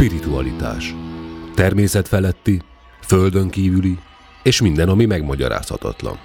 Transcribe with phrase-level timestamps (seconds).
[0.00, 0.94] Spiritualitás.
[1.54, 2.62] Természet feletti,
[3.00, 3.98] földön kívüli,
[4.42, 6.18] és minden, ami megmagyarázhatatlan.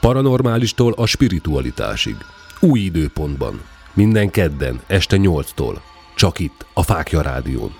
[0.00, 2.16] Paranormálistól a spiritualitásig.
[2.60, 3.60] Új időpontban.
[3.94, 5.80] Minden kedden, este 8-tól.
[6.16, 7.74] Csak itt, a Fákja Rádión.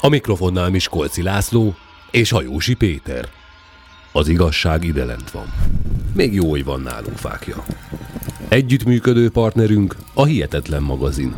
[0.00, 1.74] A mikrofonnál Miskolci László
[2.10, 3.28] és Hajósi Péter.
[4.12, 5.46] Az igazság ide lent van.
[6.14, 7.64] Még jó, hogy van nálunk fákja.
[8.48, 11.34] Együttműködő partnerünk a Hihetetlen magazin.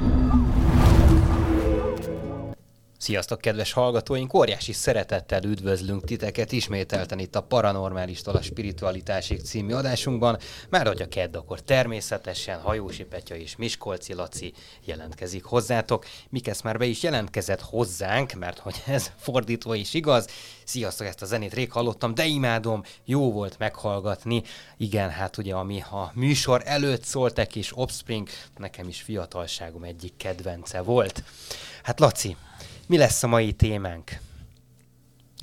[3.05, 4.35] Sziasztok, kedves hallgatóink!
[4.35, 10.39] Óriási szeretettel üdvözlünk titeket ismételten itt a Paranormálistól a Spiritualitásig című adásunkban.
[10.69, 14.53] Már hogy a kedd, akkor természetesen Hajósi Petya és Miskolci Laci
[14.85, 16.05] jelentkezik hozzátok.
[16.29, 20.29] Mikesz már be is jelentkezett hozzánk, mert hogy ez fordítva is igaz.
[20.65, 24.43] Sziasztok, ezt a zenét rég hallottam, de imádom, jó volt meghallgatni.
[24.77, 30.81] Igen, hát ugye ami a műsor előtt szóltak és Offspring, nekem is fiatalságom egyik kedvence
[30.81, 31.23] volt.
[31.83, 32.37] Hát Laci,
[32.89, 34.11] mi lesz a mai témánk?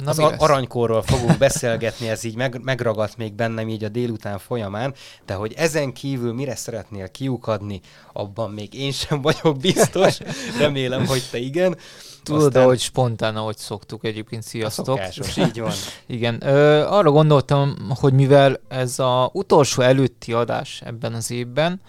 [0.03, 4.39] Na, az a- aranykórról fogunk beszélgetni, ez így meg, megragadt még bennem így a délután
[4.39, 4.93] folyamán,
[5.25, 7.81] de hogy ezen kívül mire szeretnél kiukadni,
[8.13, 10.17] abban még én sem vagyok biztos,
[10.59, 11.77] remélem, hogy te igen.
[12.23, 12.63] Tudod, Aztán...
[12.63, 14.87] ahogy spontán, ahogy szoktuk egyébként, sziasztok.
[14.87, 15.71] A szokásos, így van.
[16.07, 21.81] Igen, ö, arra gondoltam, hogy mivel ez a utolsó előtti adás ebben az évben,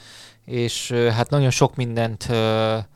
[0.53, 2.29] és hát nagyon sok mindent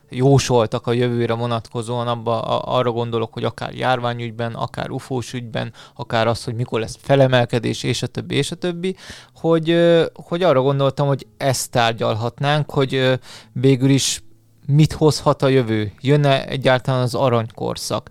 [0.09, 6.27] jósoltak a jövőre vonatkozóan, abba, a, arra gondolok, hogy akár járványügyben, akár ufós ügyben, akár
[6.27, 8.95] az, hogy mikor lesz felemelkedés, és a többi, és a többi,
[9.35, 9.75] hogy,
[10.13, 13.19] hogy arra gondoltam, hogy ezt tárgyalhatnánk, hogy
[13.51, 14.21] végül is
[14.67, 15.91] mit hozhat a jövő?
[16.01, 18.09] Jönne egyáltalán az aranykorszak?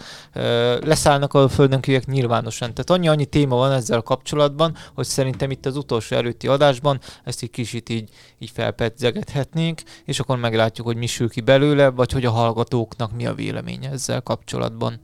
[0.80, 2.74] Leszállnak a földön kívülek nyilvánosan.
[2.74, 7.42] Tehát annyi, annyi téma van ezzel kapcsolatban, hogy szerintem itt az utolsó előtti adásban ezt
[7.42, 12.24] egy kicsit így, így felpedzegethetnénk, és akkor meglátjuk, hogy mi sül ki belőle, vagy hogy
[12.24, 15.00] a hallgatóknak mi a véleménye ezzel kapcsolatban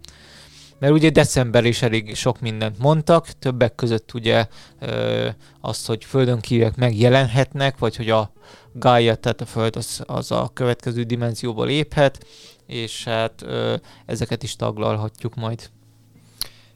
[0.82, 4.46] mert ugye december is elég sok mindent mondtak, többek között ugye
[4.78, 5.28] ö,
[5.60, 8.32] azt, hogy földön kívülek megjelenhetnek, vagy hogy a
[8.72, 12.26] Gaia, tehát a Föld az, az a következő dimenzióba léphet,
[12.66, 13.74] és hát ö,
[14.06, 15.70] ezeket is taglalhatjuk majd.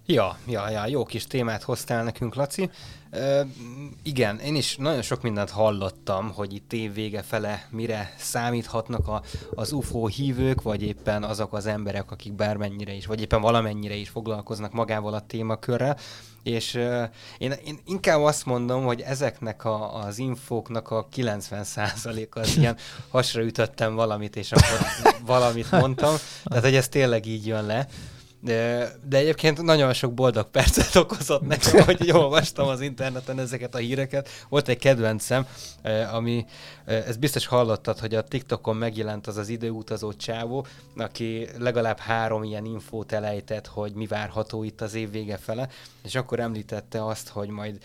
[0.08, 2.70] Ja, ja, ja, jó kis témát hoztál nekünk, Laci.
[3.10, 3.40] Ö,
[4.02, 9.22] igen, én is nagyon sok mindent hallottam, hogy itt év vége fele mire számíthatnak a,
[9.54, 14.08] az UFO hívők, vagy éppen azok az emberek, akik bármennyire is, vagy éppen valamennyire is
[14.08, 15.96] foglalkoznak magával a témakörrel.
[16.42, 17.02] És uh,
[17.38, 22.76] én, én inkább azt mondom, hogy ezeknek a, az infóknak a 90% az ilyen
[23.08, 24.86] hasra ütöttem valamit, és akkor
[25.24, 26.14] valamit mondtam.
[26.44, 27.88] Tehát, hogy ez tényleg így jön le.
[28.46, 34.28] De, egyébként nagyon sok boldog percet okozott nekem, hogy olvastam az interneten ezeket a híreket.
[34.48, 35.46] Volt egy kedvencem,
[36.12, 36.46] ami,
[36.84, 42.64] ez biztos hallottad, hogy a TikTokon megjelent az az időutazó csávó, aki legalább három ilyen
[42.64, 45.68] infót elejtett, hogy mi várható itt az év vége fele,
[46.02, 47.78] és akkor említette azt, hogy majd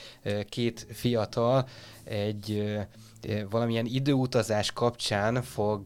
[0.49, 1.67] két fiatal
[2.03, 2.77] egy
[3.49, 5.81] valamilyen időutazás kapcsán fog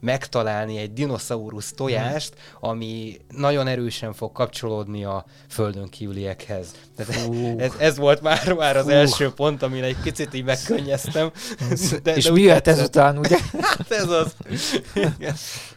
[0.00, 6.74] megtalálni egy dinoszaurusz tojást, ami nagyon erősen fog kapcsolódni a földön kívüliekhez.
[6.96, 11.30] Tehát ez, ez volt már, már az első pont, amin egy picit így megkönnyeztem.
[12.02, 13.38] De, És de mi jött ezután, ugye?
[13.78, 14.36] hát ez az.
[14.94, 15.34] Igen.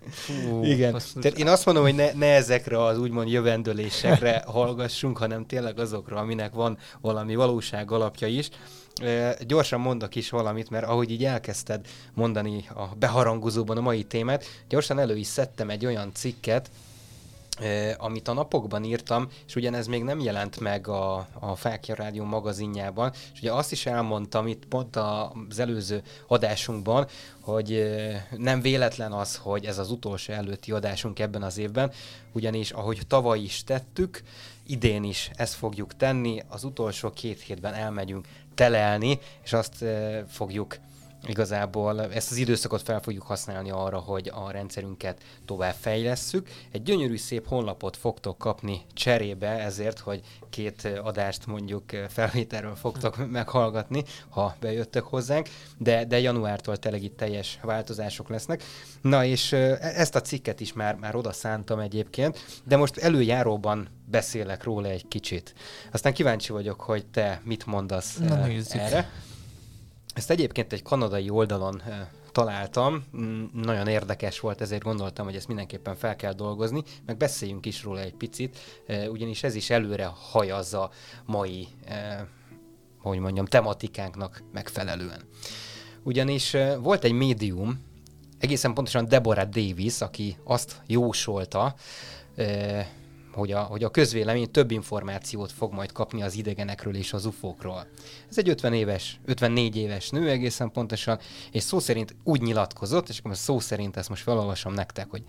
[0.09, 1.01] Fú, Igen.
[1.21, 6.17] Tehát én azt mondom, hogy ne, ne ezekre az úgymond jövendőlésekre hallgassunk, hanem tényleg azokra,
[6.17, 8.49] aminek van valami valóság alapja is
[9.47, 14.99] gyorsan mondok is valamit, mert ahogy így elkezdted mondani a beharangozóban a mai témát, gyorsan
[14.99, 16.69] elő is szedtem egy olyan cikket,
[17.97, 23.11] amit a napokban írtam, és ugyanez még nem jelent meg a, a Fákja Rádió magazinjában,
[23.33, 27.07] és ugye azt is elmondtam itt pont az előző adásunkban,
[27.39, 27.93] hogy
[28.37, 31.91] nem véletlen az, hogy ez az utolsó előtti adásunk ebben az évben,
[32.31, 34.21] ugyanis ahogy tavaly is tettük,
[34.67, 39.85] idén is ezt fogjuk tenni, az utolsó két hétben elmegyünk telelni, és azt
[40.27, 40.77] fogjuk
[41.27, 46.49] igazából ezt az időszakot fel fogjuk használni arra, hogy a rendszerünket tovább fejlesszük.
[46.71, 54.03] Egy gyönyörű szép honlapot fogtok kapni cserébe ezért, hogy két adást mondjuk felvételről fogtok meghallgatni,
[54.29, 58.63] ha bejöttök hozzánk, de, de januártól tényleg itt teljes változások lesznek.
[59.01, 63.87] Na és e-, ezt a cikket is már, már oda szántam egyébként, de most előjáróban
[64.05, 65.53] beszélek róla egy kicsit.
[65.91, 69.09] Aztán kíváncsi vagyok, hogy te mit mondasz Na, erre.
[70.13, 71.81] Ezt egyébként egy kanadai oldalon
[72.31, 77.65] találtam, mm, nagyon érdekes volt, ezért gondoltam, hogy ezt mindenképpen fel kell dolgozni, meg beszéljünk
[77.65, 78.57] is róla egy picit,
[79.09, 80.91] ugyanis ez is előre hajazza
[81.25, 81.67] mai,
[83.01, 85.21] hogy mondjam, tematikánknak megfelelően.
[86.03, 87.83] Ugyanis volt egy médium,
[88.39, 91.75] egészen pontosan Deborah Davis, aki azt jósolta,
[93.33, 97.87] hogy a, hogy a közvélemény több információt fog majd kapni az idegenekről és az ufókról.
[98.29, 101.19] Ez egy 50 éves, 54 éves nő egészen pontosan,
[101.51, 105.23] és szó szerint úgy nyilatkozott, és akkor szó szerint ezt most felolvasom nektek, hogy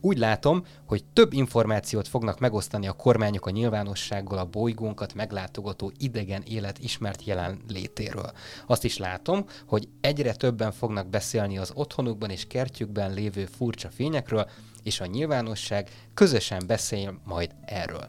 [0.00, 6.42] úgy látom, hogy több információt fognak megosztani a kormányok a nyilvánossággal a bolygónkat meglátogató idegen
[6.42, 8.32] élet ismert jelenlétéről.
[8.66, 14.48] Azt is látom, hogy egyre többen fognak beszélni az otthonukban és kertjükben lévő furcsa fényekről,
[14.82, 18.08] és a nyilvánosság közösen beszél majd erről.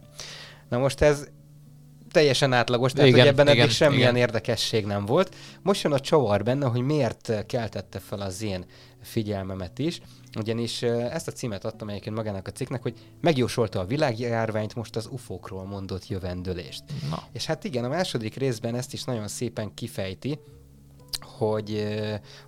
[0.70, 1.28] Na most ez
[2.12, 4.16] teljesen átlagos, tehát igen, hogy ebben igen, eddig semmilyen igen.
[4.16, 5.36] érdekesség nem volt.
[5.62, 8.66] Most jön a csavar benne, hogy miért keltette fel az én
[9.02, 10.00] figyelmemet is,
[10.38, 15.08] ugyanis ezt a címet adtam egyébként magának a cikknek, hogy megjósolta a világjárványt, most az
[15.12, 16.84] ufókról mondott jövendőlést.
[17.10, 17.24] Na.
[17.32, 20.40] És hát igen, a második részben ezt is nagyon szépen kifejti,
[21.48, 21.88] hogy,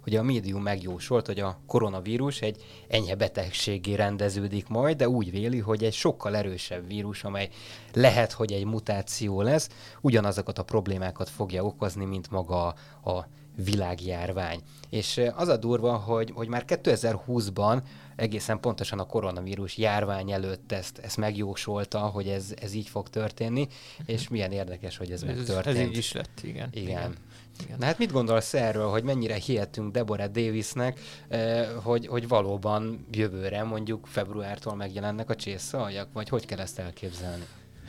[0.04, 5.60] hogy a médium megjósolt, hogy a koronavírus egy enyhe betegségé rendeződik majd, de úgy véli,
[5.60, 7.50] hogy egy sokkal erősebb vírus, amely
[7.94, 9.70] lehet, hogy egy mutáció lesz,
[10.02, 12.66] ugyanazokat a problémákat fogja okozni, mint maga
[13.04, 14.62] a világjárvány.
[14.90, 17.82] És az a durva, hogy, hogy már 2020-ban
[18.16, 23.68] egészen pontosan a koronavírus járvány előtt ezt, ezt megjósolta, hogy ez, ez így fog történni,
[24.06, 25.78] és milyen érdekes, hogy ez, ez megtörtént.
[25.78, 26.70] Ez így is lett, igen.
[26.72, 26.88] Igen.
[26.88, 27.16] igen.
[27.64, 27.78] Igen.
[27.80, 33.64] Na hát mit gondolsz erről, hogy mennyire hihetünk Deborah Davisnek, eh, hogy, hogy valóban jövőre,
[33.64, 37.44] mondjuk februártól megjelennek a csészszaljak, vagy hogy kell ezt elképzelni?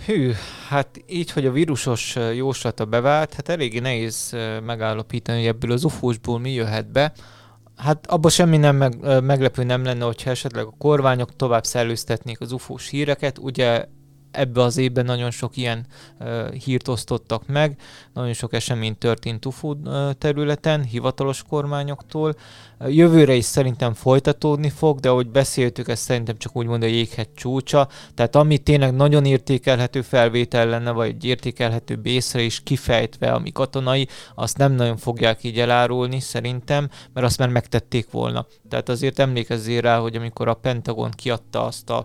[0.06, 0.32] Hű,
[0.68, 6.38] hát így, hogy a vírusos jóslata bevált, hát eléggé nehéz megállapítani, hogy ebből az ufósból
[6.38, 7.12] mi jöhet be.
[7.76, 12.52] Hát abban semmi nem meg, meglepő nem lenne, hogyha esetleg a kormányok tovább szellőztetnék az
[12.52, 13.38] ufós híreket.
[13.38, 13.84] Ugye
[14.34, 15.86] ebbe az évben nagyon sok ilyen
[16.20, 17.76] uh, hírt osztottak meg,
[18.12, 19.74] nagyon sok esemény történt UFO
[20.18, 22.34] területen, hivatalos kormányoktól.
[22.86, 27.34] Jövőre is szerintem folytatódni fog, de ahogy beszéltük, ez szerintem csak úgy mondja a jéghegy
[27.34, 33.52] csúcsa, tehát ami tényleg nagyon értékelhető felvétel lenne, vagy egy értékelhető észre is kifejtve, ami
[33.52, 38.46] katonai, azt nem nagyon fogják így elárulni szerintem, mert azt már megtették volna.
[38.68, 42.04] Tehát azért emlékezzél rá, hogy amikor a Pentagon kiadta azt a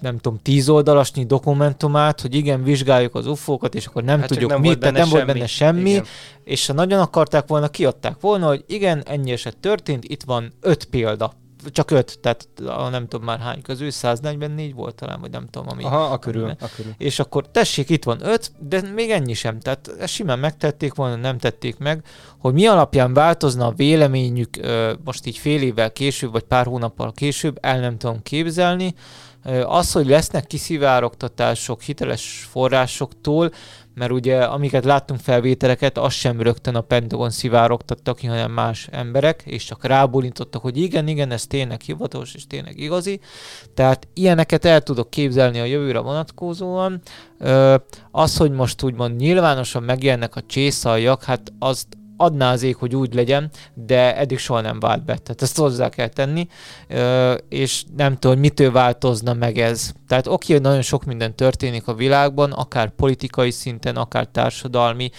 [0.00, 4.50] nem tudom, tíz oldalasnyi dokumentumát, hogy igen, vizsgáljuk az ufókat, és akkor nem hát tudjuk
[4.50, 5.14] nem mit, tehát nem semmi.
[5.14, 6.04] volt benne semmi, igen.
[6.44, 10.84] és ha nagyon akarták volna, kiadták volna, hogy igen, ennyi eset történt, itt van öt
[10.84, 11.32] példa.
[11.72, 12.48] Csak öt, tehát
[12.90, 15.84] nem tudom már hány közül, 144 volt talán, vagy nem tudom, ami...
[15.84, 16.92] Aha, a körül, a körül.
[16.98, 19.60] És akkor tessék, itt van öt, de még ennyi sem.
[19.60, 22.04] Tehát ezt simán megtették volna, nem tették meg,
[22.38, 24.60] hogy mi alapján változna a véleményük
[25.04, 28.94] most így fél évvel később, vagy pár hónappal később, el nem tudom képzelni,
[29.64, 33.50] az, hogy lesznek kiszivárogtatások hiteles forrásoktól,
[33.94, 39.42] mert ugye amiket láttunk felvételeket, az sem rögtön a Pentagon szivárogtattak ki, hanem más emberek,
[39.46, 43.20] és csak rábólintottak, hogy igen, igen, ez tényleg hivatalos, és tényleg igazi.
[43.74, 47.00] Tehát ilyeneket el tudok képzelni a jövőre vonatkozóan.
[48.10, 51.86] Az, hogy most úgymond nyilvánosan megjelennek a csészaljak, hát azt
[52.20, 55.16] adná az ég, hogy úgy legyen, de eddig soha nem vált be.
[55.16, 56.46] Tehát ezt hozzá kell tenni,
[57.48, 59.92] és nem tudom, hogy mitől változna meg ez.
[60.08, 65.10] Tehát oké, hogy nagyon sok minden történik a világban, akár politikai szinten, akár társadalmi,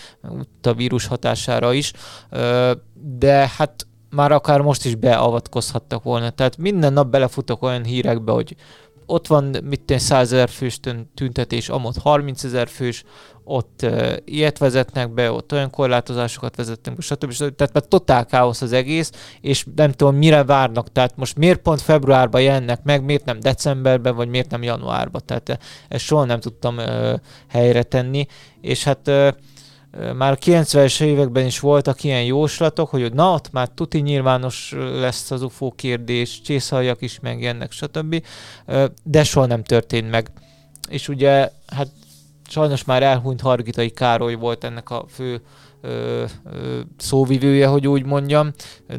[0.61, 1.91] a vírus hatására is,
[3.17, 6.29] de hát már akár most is beavatkozhattak volna.
[6.29, 8.55] Tehát minden nap belefutok olyan hírekbe, hogy
[9.05, 10.79] ott van mit 100 ezer fős
[11.13, 13.03] tüntetés, amott 30 ezer fős,
[13.43, 17.31] ott uh, ilyet vezetnek be, ott olyan korlátozásokat vezetnek be, stb.
[17.31, 17.55] stb.
[17.55, 20.91] Tehát már totál káosz az egész, és nem tudom, mire várnak.
[20.91, 25.21] Tehát most miért pont februárban jelennek meg, miért nem decemberben, vagy miért nem januárban.
[25.25, 27.13] Tehát ezt soha nem tudtam uh,
[27.47, 28.25] helyre tenni,
[28.61, 29.27] és hát uh,
[30.15, 35.31] már a 90-es években is voltak ilyen jóslatok, hogy na, ott már tuti nyilvános lesz
[35.31, 38.25] az UFO kérdés, csészhaljak is megjelennek, stb.
[39.03, 40.31] De soha nem történt meg.
[40.89, 41.87] És ugye, hát
[42.51, 45.41] sajnos már elhunyt Hargitai Károly volt ennek a fő
[45.81, 48.51] ö, ö, szóvivője, hogy úgy mondjam.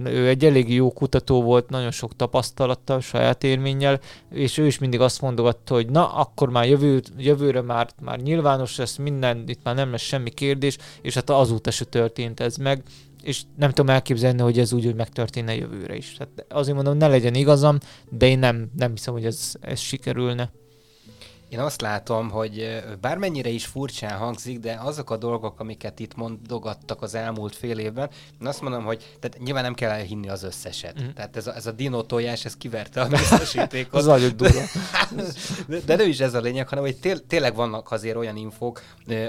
[0.05, 5.01] Ő egy elég jó kutató volt, nagyon sok tapasztalattal, saját élménnyel, és ő is mindig
[5.01, 9.75] azt mondogatta, hogy na, akkor már jövő, jövőre már, már nyilvános lesz minden, itt már
[9.75, 12.83] nem lesz semmi kérdés, és hát azóta se történt ez meg
[13.23, 16.17] és nem tudom elképzelni, hogy ez úgy, hogy megtörténne jövőre is.
[16.17, 17.79] Tehát azért mondom, ne legyen igazam,
[18.11, 20.51] de én nem, nem hiszem, hogy ez, ez sikerülne.
[21.53, 27.03] Én azt látom, hogy bármennyire is furcsán hangzik, de azok a dolgok, amiket itt mondogattak
[27.03, 31.03] az elmúlt fél évben, én azt mondom, hogy tehát nyilván nem kell elhinni az összeset.
[31.03, 31.09] Mm.
[31.15, 33.95] Tehát ez a, ez a dino tojás, ez kiverte a biztosítékot.
[34.01, 34.61] az nagyon durva.
[35.69, 38.83] de, de nem is ez a lényeg, hanem hogy tél, tényleg vannak azért olyan infók,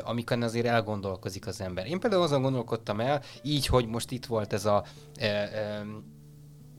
[0.03, 1.87] amiken azért elgondolkozik az ember.
[1.87, 4.83] Én például azon gondolkodtam el, így, hogy most itt volt ez a
[5.17, 5.85] e, e,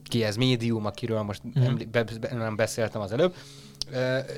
[0.03, 1.75] ki ez médium, akiről most mm.
[1.91, 3.35] be, be, nem beszéltem az előbb,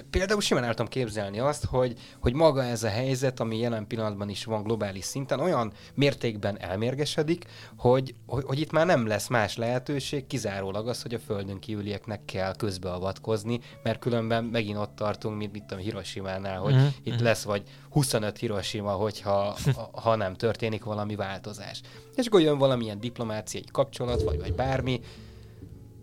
[0.10, 4.30] Például simán el tudom képzelni azt, hogy, hogy maga ez a helyzet, ami jelen pillanatban
[4.30, 7.46] is van globális szinten, olyan mértékben elmérgesedik,
[7.78, 12.26] hogy, hogy, hogy itt már nem lesz más lehetőség, kizárólag az, hogy a földön kívülieknek
[12.26, 16.88] kell közbeavatkozni, mert különben megint ott tartunk, mint mit tudom, Hiroshima-nál, hogy mm-hmm.
[17.04, 19.58] itt lesz vagy 25 Hiroshima, hogyha
[19.92, 21.82] ha nem történik valami változás.
[22.16, 25.02] És akkor jön valamilyen diplomáciai kapcsolat, vagy, vagy bármi,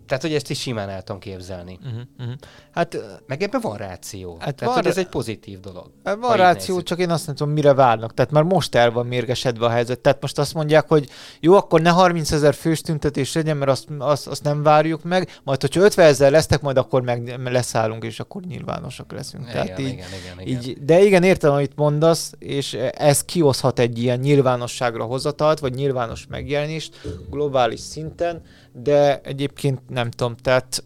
[0.05, 1.79] tehát, hogy ezt is simán el tudom képzelni.
[1.83, 2.35] Uh-huh, uh-huh.
[2.71, 2.97] Hát,
[3.27, 4.31] Meg ebben van ráció.
[4.39, 5.91] Hát Tehát, van, hogy ez egy pozitív dolog.
[6.03, 8.13] Hát van ráció, csak én azt nem tudom, mire várnak.
[8.13, 9.99] Tehát már most el van mérgesedve a helyzet.
[9.99, 11.09] Tehát most azt mondják, hogy
[11.39, 15.39] jó, akkor ne 30 ezer fős tüntetés legyen, mert azt, azt, azt nem várjuk meg.
[15.43, 19.43] Majd, hogyha 50 ezer lesznek, majd akkor meg leszállunk, és akkor nyilvánosak leszünk.
[19.49, 20.61] Igen, Tehát így, igen, igen, igen.
[20.61, 26.25] Így, de igen, értem, amit mondasz, és ez kihozhat egy ilyen nyilvánosságra hozatalt, vagy nyilvános
[26.29, 28.41] megjelenést globális szinten,
[28.83, 30.83] de egyébként nem tudom, tehát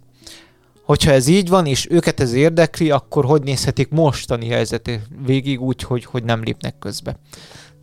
[0.84, 5.84] hogyha ez így van, és őket ez érdekli, akkor hogy nézhetik mostani helyzetét végig úgy,
[5.84, 7.20] hogy, hogy nem lépnek közbe.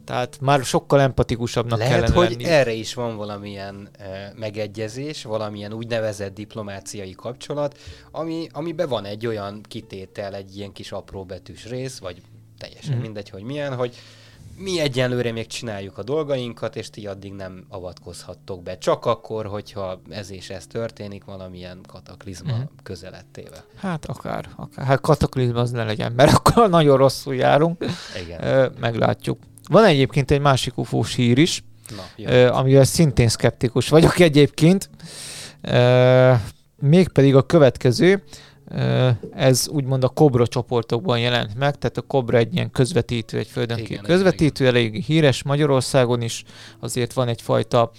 [0.05, 2.45] Tehát már sokkal empatikusabbnak Lehet, kellene hogy lenni.
[2.45, 7.79] erre is van valamilyen e, megegyezés, valamilyen úgynevezett diplomáciai kapcsolat,
[8.11, 12.23] ami, amiben van egy olyan kitétel, egy ilyen kis apró betűs rész, vagy
[12.59, 13.01] teljesen mm.
[13.01, 13.95] mindegy, hogy milyen, hogy
[14.59, 18.79] mi egyenlőre még csináljuk a dolgainkat, és ti addig nem avatkozhattok be.
[18.79, 22.63] Csak akkor, hogyha ez és ez történik, valamilyen kataklizma mm.
[22.83, 23.65] közelettével.
[23.77, 24.87] Hát akár, akár.
[24.87, 27.85] Hát kataklizma az ne legyen, mert akkor nagyon rosszul járunk.
[28.25, 28.45] Igen.
[28.45, 29.39] Ö, meglátjuk.
[29.69, 31.65] Van egyébként egy másik ufós hír is,
[31.97, 34.91] Na, ö, amivel szintén szkeptikus vagyok egyébként.
[35.61, 36.33] Ö,
[36.77, 38.23] mégpedig a következő
[39.35, 43.79] ez úgymond a Cobra csoportokban jelent meg, tehát a Cobra egy ilyen közvetítő, egy földön
[43.79, 44.77] igen, közvetítő, igen.
[44.77, 46.45] elég híres Magyarországon is,
[46.81, 47.91] azért van egyfajta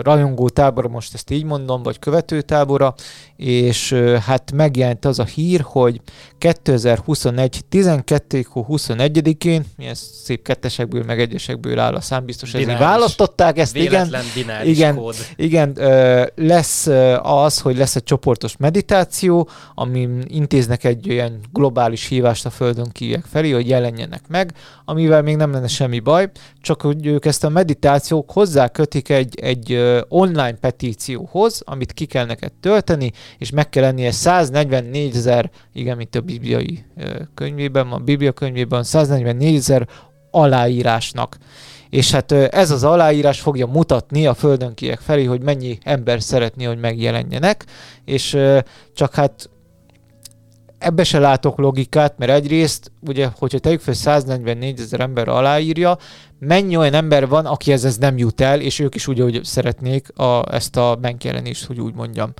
[0.00, 2.94] rajongó tábora, most ezt így mondom, vagy követő tábora,
[3.36, 3.92] és
[4.26, 6.00] hát megjelent az a hír, hogy
[6.38, 7.64] 2021.
[7.68, 8.46] 12.
[8.54, 14.14] 21-én, milyen szép kettesekből, meg egyesekből áll a szám, biztos ezért választották ezt, igen,
[14.64, 15.14] igen, kód.
[15.36, 15.78] igen,
[16.34, 16.86] lesz
[17.22, 19.93] az, hogy lesz egy csoportos meditáció, ami
[20.26, 24.52] intéznek egy olyan globális hívást a Földön kívek felé, hogy jelenjenek meg,
[24.84, 29.38] amivel még nem lenne semmi baj, csak hogy ők ezt a meditációk hozzá kötik egy,
[29.40, 35.96] egy online petícióhoz, amit ki kell neked tölteni, és meg kell lennie 144 ezer, igen,
[35.96, 36.84] mint a bibliai
[37.34, 39.88] könyvében, a biblia könyvében 144 ezer
[40.30, 41.36] aláírásnak.
[41.90, 46.64] És hát ez az aláírás fogja mutatni a földön kiek felé, hogy mennyi ember szeretné,
[46.64, 47.64] hogy megjelenjenek,
[48.04, 48.38] és
[48.94, 49.50] csak hát
[50.84, 55.98] ebbe se látok logikát, mert egyrészt, ugye, hogyha tegyük fel 144 ezer ember aláírja,
[56.38, 60.18] mennyi olyan ember van, aki ez, nem jut el, és ők is úgy, hogy szeretnék
[60.18, 62.32] a, ezt a megjelenést, hogy úgy mondjam.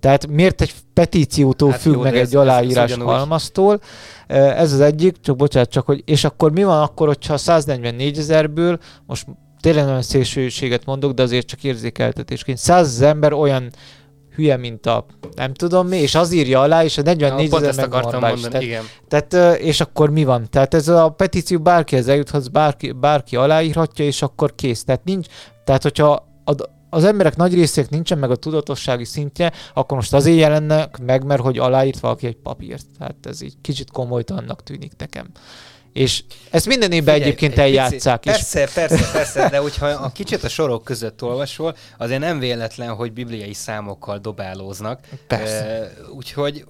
[0.00, 3.80] Tehát miért egy petíciótól hát függ jó, meg ez, egy aláírás ez, ez halmaztól?
[4.26, 8.78] Ez az egyik, csak bocsánat, csak hogy, és akkor mi van akkor, hogyha 144 ezerből,
[9.06, 9.26] most
[9.60, 13.70] tényleg nagyon szélsőséget mondok, de azért csak érzékeltetésként, 100 ember olyan
[14.34, 17.84] hülye, mint a nem tudom mi, és az írja alá, és a 44 ezer meg
[17.84, 18.84] akartam mondani, tehát, igen.
[19.08, 20.46] Tehát, és akkor mi van?
[20.50, 24.84] Tehát ez a petíció bárkihez eljuthat, bárki, bárki aláírhatja, és akkor kész.
[24.84, 25.26] Tehát nincs,
[25.64, 26.52] tehát hogyha a,
[26.90, 31.42] az emberek nagy részének nincsen meg a tudatossági szintje, akkor most azért jelennek meg, mert
[31.42, 32.86] hogy aláírt valaki egy papírt.
[32.98, 35.26] Tehát ez így kicsit komolytalannak tűnik nekem.
[35.92, 38.32] És ezt minden évben Figyelj, egyébként eljátszák is.
[38.32, 43.12] Persze, persze, persze, de hogyha a kicsit a sorok között olvasol, azért nem véletlen, hogy
[43.12, 45.00] bibliai számokkal dobálóznak.
[45.26, 45.92] Persze.
[46.00, 46.64] Uh, úgyhogy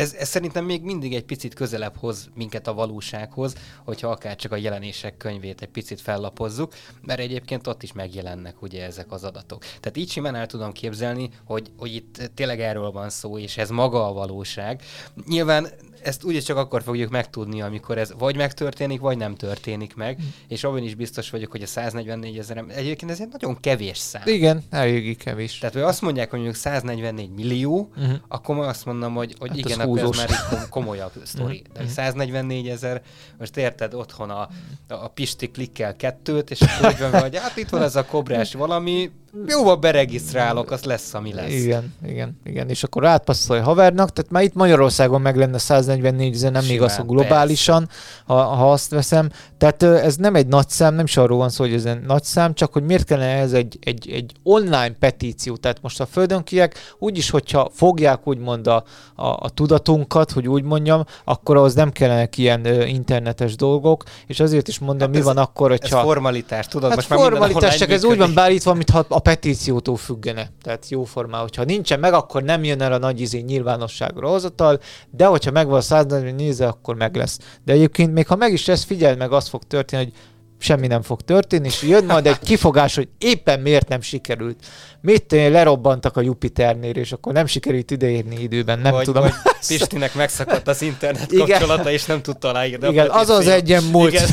[0.00, 4.52] ez, ez szerintem még mindig egy picit közelebb hoz minket a valósághoz, hogyha akár csak
[4.52, 9.60] a jelenések könyvét egy picit fellapozzuk, mert egyébként ott is megjelennek ugye ezek az adatok.
[9.62, 13.70] Tehát így simán el tudom képzelni, hogy, hogy itt tényleg erről van szó, és ez
[13.70, 14.82] maga a valóság.
[15.26, 15.68] Nyilván
[16.02, 20.26] ezt ugye csak akkor fogjuk megtudni, amikor ez vagy megtörténik, vagy nem történik meg, mm.
[20.48, 24.22] és abban is biztos vagyok, hogy a 144 ezer, egyébként ez egy nagyon kevés szám.
[24.24, 25.58] Igen, eléggé kevés.
[25.58, 28.14] Tehát, hogy azt mondják, hogy mondjuk 144 millió, uh-huh.
[28.28, 31.62] akkor azt mondom, hogy, hogy hát igen, akkor ez már egy komolyabb sztori.
[31.70, 31.86] Uh-huh.
[31.86, 33.02] De 144 ezer,
[33.38, 34.48] most érted, otthon a,
[34.88, 38.54] a Pisti klikkel kettőt, és akkor úgy van, hogy hát itt van ez a kobrás
[38.54, 39.10] valami,
[39.46, 41.50] Jóval beregisztrálok, az lesz, ami lesz.
[41.50, 42.68] Igen, igen, igen.
[42.68, 45.58] És akkor átpasszolja havernak, tehát már itt Magyarországon meg lenne
[45.90, 47.88] 144 ezer, nem még az, hogy globálisan,
[48.26, 49.30] ha, ha, azt veszem.
[49.58, 52.24] Tehát ez nem egy nagy szám, nem is arról van szó, hogy ez egy nagy
[52.24, 55.56] szám, csak hogy miért kellene ez egy, egy, egy online petíció.
[55.56, 60.62] Tehát most a földön kiek, úgyis, hogyha fogják úgymond a, a, a tudatunkat, hogy úgy
[60.62, 65.16] mondjam, akkor az nem kellene ilyen ö, internetes dolgok, és azért is mondom, hát mi
[65.16, 65.98] ez, van akkor, hogyha...
[65.98, 66.88] Ez formalitás, tudod?
[66.88, 70.50] Hát most formalitás, csak ez úgy van beállítva, mintha a a petíciótól függene.
[70.62, 74.80] Tehát jóformán, hogyha nincsen meg, akkor nem jön el a nagy izé nyilvánosságra hozatal,
[75.10, 77.38] de hogyha megvan a 140 néző, akkor meg lesz.
[77.64, 80.12] De egyébként még ha meg is lesz, figyeld meg, az fog történni, hogy
[80.60, 84.64] semmi nem fog történni, és jön majd egy kifogás, hogy éppen miért nem sikerült.
[85.00, 89.22] Mit lerobbantak a Jupiternél, és akkor nem sikerült ideérni időben, nem vagy, tudom.
[89.22, 89.32] Vagy
[89.66, 91.46] Pistinek megszakadt az internet igen.
[91.46, 92.88] kapcsolata, és nem tudta aláírni.
[92.88, 94.12] Igen, az az egyen múlt.
[94.12, 94.28] Igen,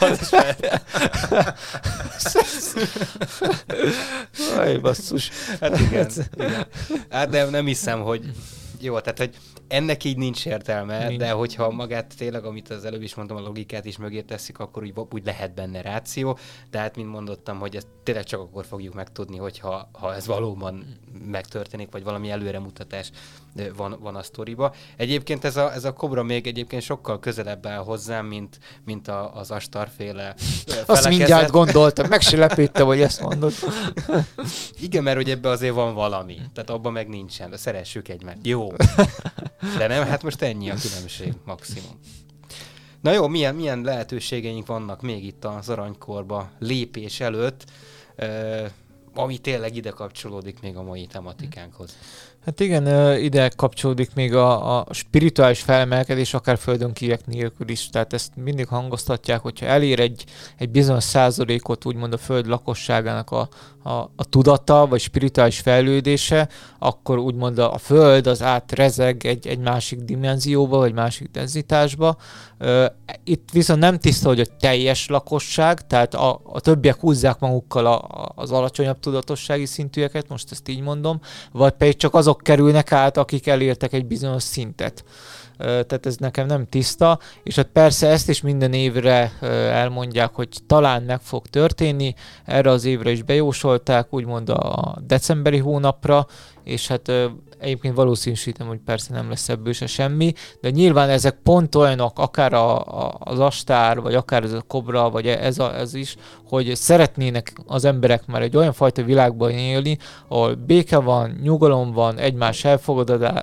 [4.58, 5.30] Aj, basszus.
[5.60, 6.66] Hát igen, igen.
[7.10, 8.20] Hát nem, nem hiszem, hogy
[8.80, 9.30] jó, tehát hogy
[9.70, 11.20] ennek így nincs értelme, nincs.
[11.20, 14.82] de hogyha magát tényleg, amit az előbb is mondtam, a logikát is mögé teszik, akkor
[14.82, 16.38] úgy, úgy lehet benne ráció,
[16.70, 20.96] de hát, mint mondottam, hogy ezt tényleg csak akkor fogjuk megtudni, hogyha ha ez valóban
[21.26, 23.10] megtörténik, vagy valami előremutatás
[23.76, 24.74] van, van a sztoriba.
[24.96, 29.34] Egyébként ez a, ez a kobra még egyébként sokkal közelebb áll hozzám, mint, mint a,
[29.34, 30.34] az astarféle
[30.86, 33.52] Azt mindjárt gondoltam, meg se lepődtem, hogy ezt mondod.
[34.80, 38.38] Igen, mert hogy ebbe azért van valami, tehát abban meg nincsen, szeressük egymást.
[38.42, 38.68] Jó.
[39.78, 41.98] De nem, hát most ennyi a különbség maximum.
[43.00, 47.64] Na jó, milyen, milyen lehetőségeink vannak még itt az aranykorba lépés előtt,
[49.14, 51.96] ami tényleg ide kapcsolódik még a mai tematikánkhoz.
[52.44, 57.88] Hát igen, ide kapcsolódik még a, a spirituális felemelkedés, akár földön kívek nélkül is.
[57.88, 60.24] Tehát ezt mindig hangoztatják, hogyha elér egy,
[60.58, 63.48] egy bizonyos százalékot úgymond a föld lakosságának a,
[63.82, 66.48] a, a tudata, vagy spirituális fejlődése,
[66.78, 72.16] akkor úgymond a, a föld az átrezeg egy, egy másik dimenzióba, vagy másik denzitásba.
[73.24, 77.96] Itt viszont nem tiszta, hogy a teljes lakosság, tehát a, a többiek húzzák magukkal a,
[77.98, 81.20] a, az alacsonyabb tudatossági szintűeket, most ezt így mondom,
[81.52, 85.04] vagy pedig csak azok kerülnek át, akik elértek egy bizonyos szintet.
[85.58, 89.32] Tehát ez nekem nem tiszta, és hát persze ezt is minden évre
[89.70, 92.14] elmondják, hogy talán meg fog történni,
[92.44, 96.26] erre az évre is bejósolták, úgymond a decemberi hónapra,
[96.70, 97.12] és hát
[97.60, 102.52] Egyébként valószínűsítem, hogy persze nem lesz ebből se semmi, de nyilván ezek pont olyanok, akár
[102.52, 106.74] a, a, az astár, vagy akár ez a kobra, vagy ez, a, ez is, hogy
[106.74, 112.64] szeretnének az emberek már egy olyan fajta világban élni, ahol béke van, nyugalom van, egymás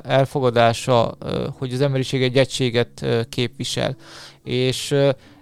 [0.04, 1.18] elfogadása,
[1.58, 3.96] hogy az emberiség egy egységet képvisel.
[4.44, 4.96] És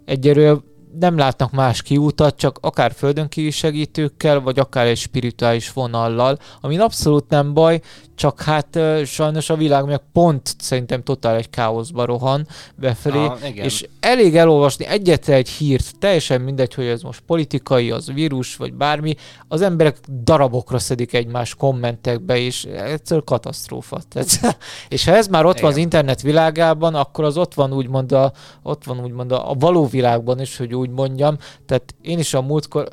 [0.05, 0.57] egyelőre
[0.99, 7.29] nem látnak más kiútat, csak akár földön segítőkkel, vagy akár egy spirituális vonallal, ami abszolút
[7.29, 7.81] nem baj,
[8.15, 13.87] csak hát sajnos a világ meg pont szerintem totál egy káoszba rohan befelé, ah, és
[13.99, 19.15] elég elolvasni egyetlen egy hírt, teljesen mindegy, hogy ez most politikai, az vírus, vagy bármi,
[19.47, 23.99] az emberek darabokra szedik egymás kommentekbe, és egyszer katasztrófa.
[24.09, 24.57] Tehát,
[24.89, 25.63] és ha ez már ott igen.
[25.63, 28.31] van az internet világában, akkor az ott van úgymond a,
[28.63, 31.37] ott van úgymond a, a való világban is, hogy úgy mondjam.
[31.65, 32.87] Tehát én is a múltkor,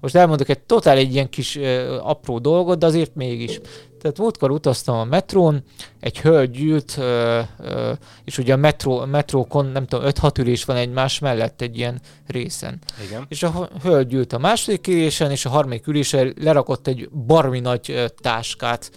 [0.00, 3.60] most elmondok egy totál egy ilyen kis ö, apró dolgot, de azért mégis.
[4.00, 5.62] Tehát múltkor utaztam a metrón,
[6.00, 7.92] egy hölgy ült, ö, ö,
[8.24, 12.78] és ugye a metró, metrókon nem tudom, 5-6 ülés van egymás mellett egy ilyen részen.
[13.06, 13.24] Igen.
[13.28, 17.90] És a hölgy ült a második ülésen, és a harmadik ülésen lerakott egy barmi nagy
[17.90, 18.90] ö, táskát,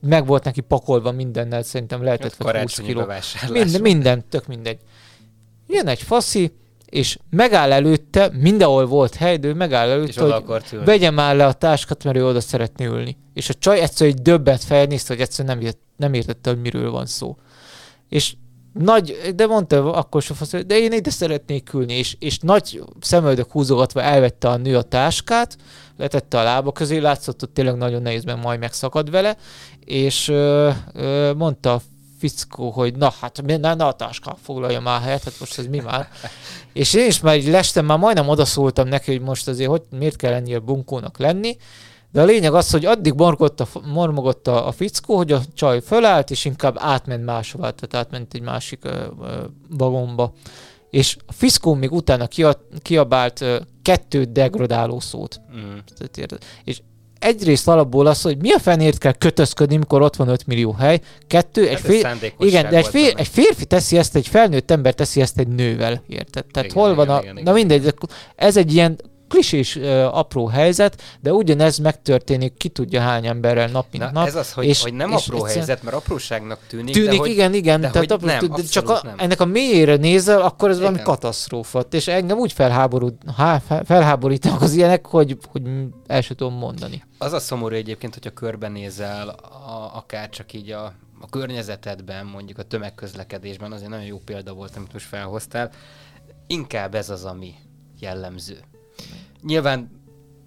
[0.00, 3.06] meg volt neki pakolva mindennel, szerintem lehetett vagy 20 kiló.
[3.50, 4.78] Minden, minden, tök mindegy.
[5.66, 6.52] Jön egy faszi,
[6.92, 11.52] és megáll előtte, mindenhol volt hely, de ő megáll előtte, hogy vegyem már le a
[11.52, 13.16] táskát, mert ő oda szeretné ülni.
[13.34, 16.90] És a csaj egyszer egy döbbet felnézte, hogy egyszer nem, ért, nem értette, hogy miről
[16.90, 17.36] van szó.
[18.08, 18.34] És
[18.72, 23.52] nagy, de mondta akkor sem fasz, de én ide szeretnék ülni, és, és nagy szemöldök
[23.52, 25.56] húzogatva elvette a nő a táskát,
[25.96, 29.36] letette a lába közé, látszott, hogy tényleg nagyon nehéz, mert majd megszakad vele,
[29.84, 31.80] és ö, ö, mondta a
[32.28, 35.80] fickó, hogy na hát na, na a táska foglalja már helyet, hát most ez mi
[35.80, 36.08] már.
[36.72, 40.16] és én is már így lestem, már majdnem odaszóltam neki, hogy most azért hogy, miért
[40.16, 41.56] kell ennyire bunkónak lenni,
[42.12, 46.30] de a lényeg az, hogy addig morgott mormogott a, a fickó, hogy a csaj fölállt,
[46.30, 50.32] és inkább átment máshová, tehát átment egy másik ö, ö, vagomba.
[50.90, 52.28] És a fickó még utána
[52.82, 55.40] kiabált ö, kettő degradáló szót.
[55.56, 55.76] Mm.
[56.64, 56.82] És
[57.22, 61.00] egyrészt alapból az, hogy mi a fenért kell kötözködni, mikor ott van 5 millió hely.
[61.26, 62.08] Kettő, egy, fér...
[62.38, 63.14] igen, de egy, fér...
[63.16, 66.44] egy férfi teszi ezt, egy felnőtt ember teszi ezt egy nővel, érted?
[66.52, 67.20] Tehát igen, hol igen, van a...
[67.20, 67.94] Igen, igen, Na mindegy,
[68.36, 68.98] ez egy ilyen
[69.32, 74.26] klisés uh, apró helyzet, de ugyanez megtörténik ki tudja hány emberrel nap mint Na, nap.
[74.26, 76.94] Ez az, hogy, és, hogy nem és apró és helyzet, mert apróságnak tűnik.
[76.94, 77.80] Tűnik, de hogy, igen, igen.
[77.80, 79.14] De tehát apró, nem, de csak a, nem.
[79.18, 80.90] ennek a mélyére nézel, akkor ez igen.
[80.90, 81.80] valami katasztrófa.
[81.90, 85.62] És engem úgy felháborít, há, felháborítanak az ilyenek, hogy, hogy
[86.06, 87.02] el sem tudom mondani.
[87.18, 90.84] Az a szomorú egyébként, hogyha körbenézel, a, akár csak így a,
[91.20, 95.70] a környezetedben, mondjuk a tömegközlekedésben, azért nagyon jó példa volt, amit most felhoztál,
[96.46, 97.54] inkább ez az, ami
[98.00, 98.58] jellemző.
[99.42, 100.02] Nyilván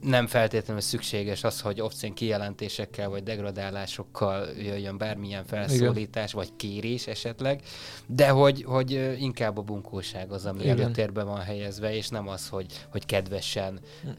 [0.05, 6.45] nem feltétlenül szükséges az, hogy obszén kijelentésekkel vagy degradálásokkal jöjjön bármilyen felszólítás, Igen.
[6.45, 7.61] vagy kérés esetleg,
[8.07, 10.79] de hogy, hogy inkább a bunkóság az, ami Igen.
[10.79, 14.09] előtérben van helyezve, és nem az, hogy, hogy kedvesen, hm.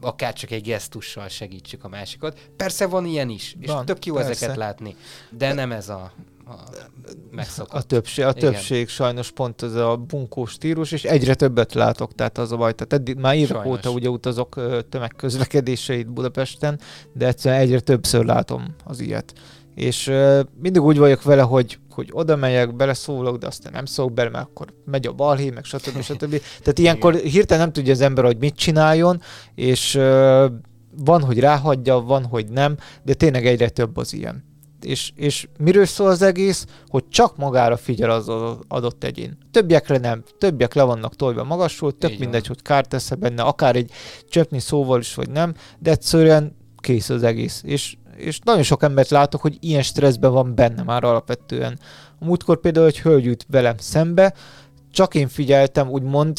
[0.00, 2.50] akár csak egy gesztussal segítsük a másikat.
[2.56, 4.30] Persze van ilyen is, és van, tök jó persze.
[4.30, 4.96] ezeket látni,
[5.30, 6.12] de nem ez a
[7.30, 7.80] megszokott.
[7.80, 12.38] A többség, a többség sajnos pont ez a bunkó stílus, és egyre többet látok, tehát
[12.38, 12.74] az a baj.
[12.74, 13.72] Tehát eddig már évek sajnos.
[13.72, 16.80] óta ugye utazok tömegközlekedéseit Budapesten,
[17.12, 19.32] de egyszerűen egyre többször látom az ilyet.
[19.74, 24.12] És uh, mindig úgy vagyok vele, hogy, hogy oda megyek, beleszólok, de aztán nem szólok
[24.12, 26.02] bele, mert akkor megy a balhé, meg stb.
[26.10, 26.40] stb.
[26.58, 29.20] Tehát ilyenkor hirtelen nem tudja az ember, hogy mit csináljon,
[29.54, 30.44] és uh,
[30.96, 34.49] van, hogy ráhagyja, van, hogy nem, de tényleg egyre több az ilyen
[34.84, 36.66] és, és miről szól az egész?
[36.86, 38.28] Hogy csak magára figyel az
[38.68, 39.38] adott egyén.
[39.50, 40.22] Többiekre nem.
[40.38, 43.90] Többiek le vannak tolva magasról, tök mindegy, hogy kárt tesz benne, akár egy
[44.28, 47.62] csöpni szóval is, vagy nem, de egyszerűen kész az egész.
[47.64, 51.78] És, és nagyon sok embert látok, hogy ilyen stresszben van benne már alapvetően.
[52.18, 54.34] A múltkor például egy hölgy jut velem szembe,
[54.92, 56.38] csak én figyeltem úgymond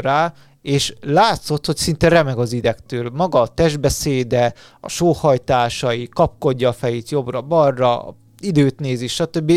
[0.00, 0.34] rá,
[0.64, 3.10] és látszott, hogy szinte remeg az idegtől.
[3.10, 9.52] Maga a testbeszéde, a sóhajtásai, kapkodja a fejét jobbra-balra, időt nézi, stb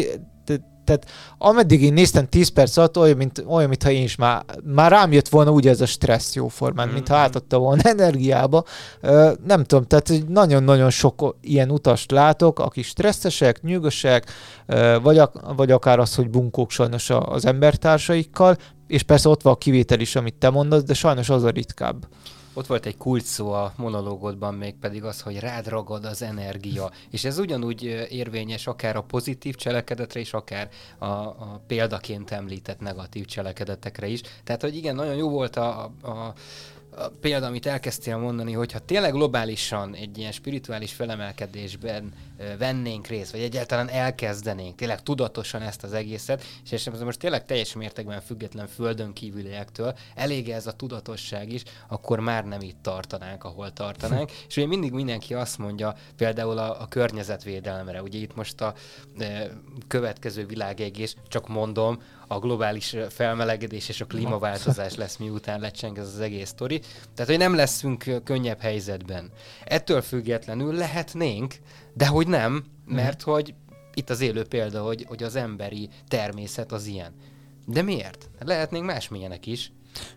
[0.88, 1.06] tehát
[1.38, 5.12] ameddig én néztem 10 perc alatt, olyan, mint, olyan mintha én is már, már rám
[5.12, 6.96] jött volna úgy ez a stressz jó formán, mm-hmm.
[6.96, 8.63] mintha átadta volna energiába.
[9.02, 14.32] Uh, nem tudom, tehát nagyon-nagyon sok ilyen utast látok, akik stresszesek, nyűgösek,
[14.67, 19.54] uh, vagy, ak- vagy akár az, hogy bunkók sajnos az embertársaikkal, és persze ott van
[19.54, 22.08] a kivétel is, amit te mondasz, de sajnos az a ritkább.
[22.54, 26.91] Ott volt egy kult szó a monológodban még pedig az, hogy rád ragad az energia.
[27.12, 33.26] És ez ugyanúgy érvényes akár a pozitív cselekedetre is, akár a, a példaként említett negatív
[33.26, 34.21] cselekedetekre is.
[34.43, 36.34] Tehát, hogy igen, nagyon jó volt a, a
[36.97, 42.13] a példa, amit elkezdtél mondani, hogyha tényleg globálisan egy ilyen spirituális felemelkedésben
[42.58, 47.73] vennénk részt, vagy egyáltalán elkezdenénk tényleg tudatosan ezt az egészet, és ez most tényleg teljes
[47.73, 53.73] mértékben független földön kívüliektől, elég ez a tudatosság is, akkor már nem itt tartanánk, ahol
[53.73, 54.32] tartanánk.
[54.47, 58.73] és ugye mindig mindenki azt mondja, például a, a környezetvédelemre, ugye itt most a
[59.19, 59.50] e,
[59.88, 66.19] következő világégés, csak mondom, a globális felmelegedés és a klímaváltozás lesz, miután lecseng ez az
[66.19, 66.80] egész sztori.
[67.13, 69.32] Tehát, hogy nem leszünk könnyebb helyzetben.
[69.63, 71.56] Ettől függetlenül lehetnénk,
[71.98, 73.32] de hogy nem, mert mm.
[73.32, 73.54] hogy
[73.94, 77.12] itt az élő példa, hogy, hogy az emberi természet az ilyen.
[77.66, 78.30] De miért?
[78.40, 79.72] Lehetnénk másmilyenek is.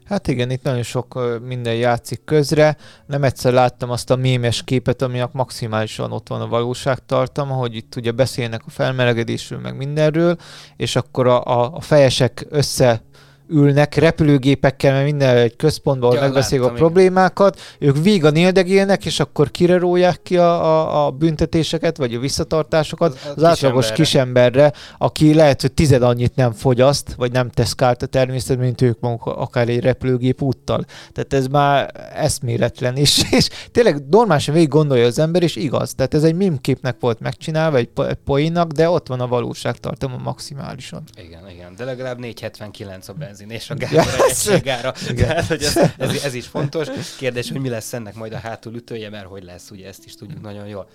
[0.04, 2.76] Hát igen, itt nagyon sok minden játszik közre.
[3.06, 7.96] Nem egyszer láttam azt a mémes képet, aminek maximálisan ott van a valóságtartalma, hogy itt
[7.96, 10.36] ugye beszélnek a felmelegedésről, meg mindenről,
[10.76, 13.02] és akkor a, a, a fejesek össze
[13.50, 19.50] ülnek repülőgépekkel, mert minden egy központban, ja, megbeszélik a problémákat, ők vígan éldegélnek, és akkor
[19.50, 23.12] kire rólják ki a, a, a büntetéseket, vagy a visszatartásokat.
[23.12, 27.72] Az, az, az átlagos kisemberre, aki lehet, hogy tized annyit nem fogyaszt, vagy nem tesz
[27.72, 30.84] kárt a természet, mint ők maguk akár egy repülőgép úttal.
[31.12, 35.94] Tehát ez már eszméletlen, és, és tényleg normálisan végig gondolja az ember, és igaz.
[35.94, 37.90] Tehát ez egy mimképnek volt megcsinálva, egy
[38.24, 41.02] poénnak, de ott van a valóságtartalma maximálisan.
[41.24, 44.18] Igen, igen, de legalább 479 a benzin benzin és a gáz yes.
[44.30, 44.92] egységára.
[45.16, 46.88] Tehát, hogy ez, ez, ez, is fontos.
[47.18, 50.14] Kérdés, hogy mi lesz ennek majd a hátul ütője, mert hogy lesz, ugye ezt is
[50.14, 50.88] tudjuk nagyon jól.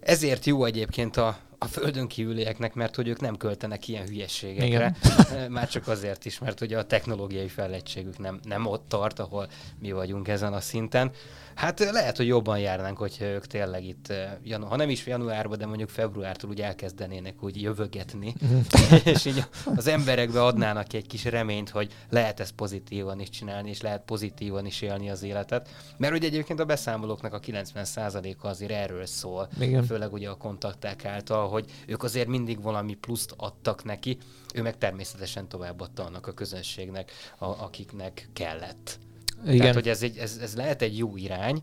[0.00, 4.96] Ezért jó egyébként a, a földön kívülieknek, mert hogy ők nem költenek ilyen hülyességekre.
[5.30, 5.50] Igen.
[5.50, 9.92] Már csak azért is, mert ugye a technológiai fejlettségük nem, nem ott tart, ahol mi
[9.92, 11.10] vagyunk ezen a szinten.
[11.56, 15.66] Hát lehet, hogy jobban járnánk, hogyha ők tényleg itt, janu- ha nem is januárban, de
[15.66, 18.94] mondjuk februártól úgy elkezdenének úgy jövögetni, mhm.
[19.14, 19.44] és így
[19.76, 24.66] az emberekbe adnának egy kis reményt, hogy lehet ezt pozitívan is csinálni, és lehet pozitívan
[24.66, 25.68] is élni az életet.
[25.96, 29.84] Mert ugye egyébként a beszámolóknak a 90%-a azért erről szól, Igen.
[29.84, 34.18] főleg ugye a kontakták által, hogy ők azért mindig valami pluszt adtak neki,
[34.54, 38.98] ő meg természetesen továbbadta annak a közönségnek, a, akiknek kellett.
[39.44, 39.58] Igen.
[39.58, 41.62] Tehát, hogy ez, egy, ez, ez lehet egy jó irány,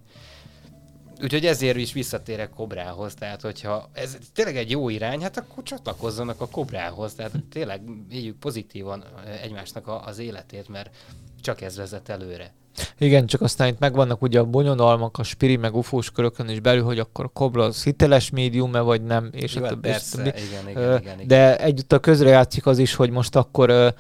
[1.22, 6.42] Úgyhogy ezért is visszatérek Kobrához, tehát hogyha ez tényleg egy jó irány, hát akkor csatlakozzanak
[6.42, 9.04] a Kobrához, tehát tényleg éljük pozitívan
[9.42, 10.96] egymásnak a, az életét, mert
[11.42, 12.54] csak ez vezet előre.
[12.98, 16.84] Igen, csak aztán itt megvannak ugye a bonyodalmak, a spiri meg ufós körökön is belül,
[16.84, 19.90] hogy akkor a kobra az hiteles médium-e vagy nem, és Jó, a többi.
[19.90, 23.94] Persze, igen, igen, igen, igen, De együtt a közrejátszik az is, hogy most akkor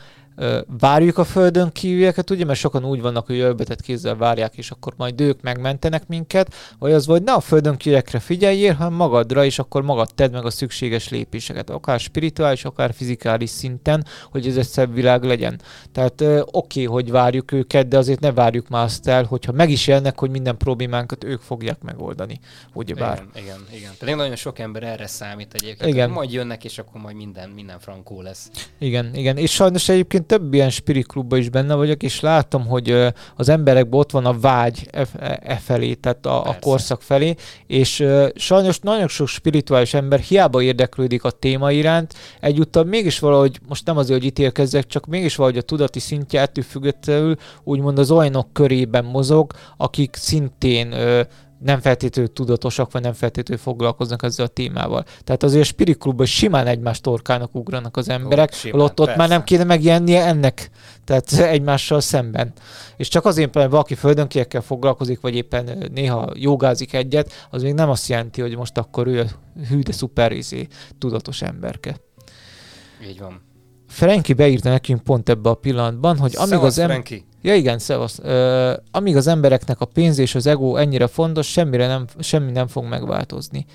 [0.80, 4.93] várjuk a földön kívülieket, ugye, mert sokan úgy vannak, hogy jöbbetett kézzel várják, és akkor
[4.98, 9.60] majd ők megmentenek minket, vagy az, hogy ne a földön kívüliekre figyeljél, hanem magadra, és
[9.60, 14.67] akkor magad tedd meg a szükséges lépéseket, akár spirituális, akár fizikális szinten, hogy ez egy
[14.67, 15.62] szebb világ legyen.
[15.91, 19.69] Tehát oké, okay, hogy várjuk őket, de azért ne várjuk már azt el, hogyha meg
[19.69, 22.39] is jelnek, hogy minden problémánkat ők fogják megoldani,
[22.74, 23.24] ugyebár.
[23.34, 23.91] Igen, igen, igen.
[24.00, 25.89] Pedig nagyon sok ember erre számít egyébként.
[25.89, 26.10] Igen.
[26.10, 28.50] Majd jönnek, és akkor majd minden, minden frankó lesz.
[28.80, 29.38] Igen, igen.
[29.38, 33.49] És sajnos egyébként én több ilyen spirit klubban is benne vagyok, és látom, hogy az
[33.49, 37.36] emberekben ott van a vágy e, e, e felé, tehát a, a korszak felé,
[37.67, 38.05] és
[38.36, 43.97] sajnos nagyon sok spirituális ember hiába érdeklődik a téma iránt, egyúttal mégis valahogy, most nem
[43.97, 49.05] azért, hogy ítélkezzek, csak mégis valahogy a tudati szintje ettől függetlenül úgymond az olyanok körében
[49.05, 50.95] mozog, akik szintén
[51.63, 55.06] nem feltétlenül tudatosak, vagy nem feltétlenül foglalkoznak ezzel a témával.
[55.23, 59.15] Tehát azért a Spirit Clubban simán egymás torkának ugranak az emberek, Ó, simán, ott, ott
[59.15, 60.69] már nem kéne megjelennie ennek,
[61.04, 62.54] tehát egymással szemben.
[62.97, 67.89] És csak azért, mert valaki földönkiekkel foglalkozik, vagy éppen néha jogázik egyet, az még nem
[67.89, 69.26] azt jelenti, hogy most akkor ő a
[69.69, 71.95] hű, de szuper izé, tudatos emberke.
[73.08, 73.41] Így van.
[73.93, 76.89] Frenki beírta nekünk pont ebbe a pillanatban, hogy amíg Szevasz, az em-
[77.41, 78.19] Ja igen, szevasz.
[78.19, 82.67] Uh, amíg az embereknek a pénz és az ego ennyire fontos, semmire nem, semmi nem
[82.67, 83.65] fog megváltozni.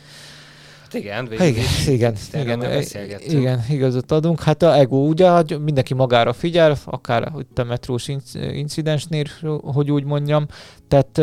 [0.90, 4.42] Hát igen, végül igen, igen, igen, igen, igen, igazat adunk.
[4.42, 8.11] Hát a ego ugye, hogy mindenki magára figyel, akár itt a metrós
[8.53, 9.24] incidensnél,
[9.62, 10.46] hogy úgy mondjam.
[10.88, 11.18] Tehát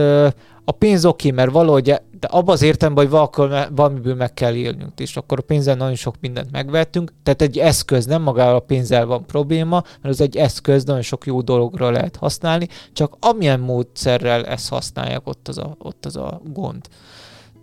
[0.66, 1.84] a pénz oké, okay, mert valahogy,
[2.20, 3.30] de abban az értelemben, hogy
[3.76, 8.06] valamiből meg kell élnünk, és akkor a pénzzel nagyon sok mindent megvettünk, tehát egy eszköz,
[8.06, 12.16] nem magával a pénzzel van probléma, mert az egy eszköz, nagyon sok jó dologra lehet
[12.16, 16.88] használni, csak amilyen módszerrel ezt használják, ott az a, ott az a gond.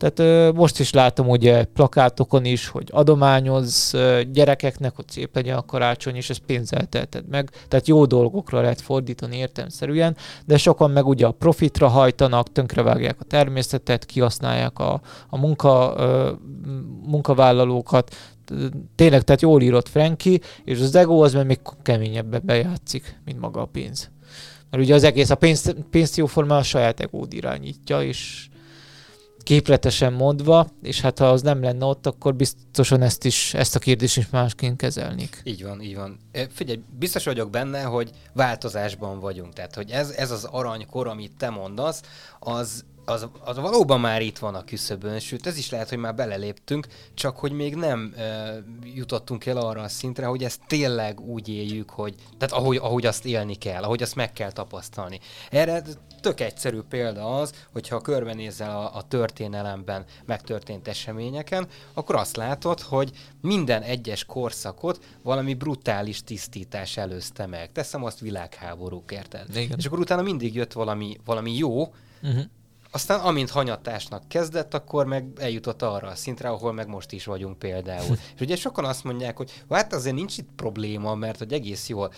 [0.02, 3.96] Tehát most is látom ugye plakátokon is, hogy adományoz
[4.32, 7.50] gyerekeknek, hogy szép legyen a karácsony, és ezt pénzzel teheted meg.
[7.68, 13.24] Tehát jó dolgokra lehet fordítani értelmszerűen, de sokan meg ugye a profitra hajtanak, tönkrevágják a
[13.24, 15.94] természetet, kihasználják a, a munka,
[17.06, 18.14] munkavállalókat,
[18.94, 23.60] tényleg, tehát jól írott Franki, és az ego az meg még keményebben bejátszik, mint maga
[23.60, 24.10] a pénz.
[24.70, 28.46] Mert ugye az egész, a pénz, pénzt jóformán a saját egód irányítja, és
[29.42, 33.78] képletesen mondva, és hát ha az nem lenne ott, akkor biztosan ezt is, ezt a
[33.78, 35.40] kérdést is másként kezelnék.
[35.44, 36.18] Így van, így van.
[36.50, 39.52] Figyelj, biztos vagyok benne, hogy változásban vagyunk.
[39.52, 42.02] Tehát, hogy ez, ez az aranykor, amit te mondasz,
[42.38, 46.14] az az, az valóban már itt van a küszöbön, sőt ez is lehet, hogy már
[46.14, 48.54] beleléptünk, csak hogy még nem e,
[48.94, 53.24] jutottunk el arra a szintre, hogy ezt tényleg úgy éljük, hogy, tehát ahogy, ahogy azt
[53.24, 55.20] élni kell, ahogy azt meg kell tapasztalni.
[55.50, 55.82] Erre
[56.20, 63.10] tök egyszerű példa az, hogyha körbenézel a, a történelemben megtörtént eseményeken, akkor azt látod, hogy
[63.40, 67.72] minden egyes korszakot valami brutális tisztítás előzte meg.
[67.72, 69.56] Teszem azt világháborúk, érted?
[69.56, 69.78] Igen.
[69.78, 71.80] És akkor utána mindig jött valami, valami jó,
[72.22, 72.42] uh-huh
[72.94, 77.58] aztán amint hanyatásnak kezdett, akkor meg eljutott arra a szintre, ahol meg most is vagyunk
[77.58, 78.16] például.
[78.34, 82.12] és ugye sokan azt mondják, hogy hát azért nincs itt probléma, mert hogy egész jól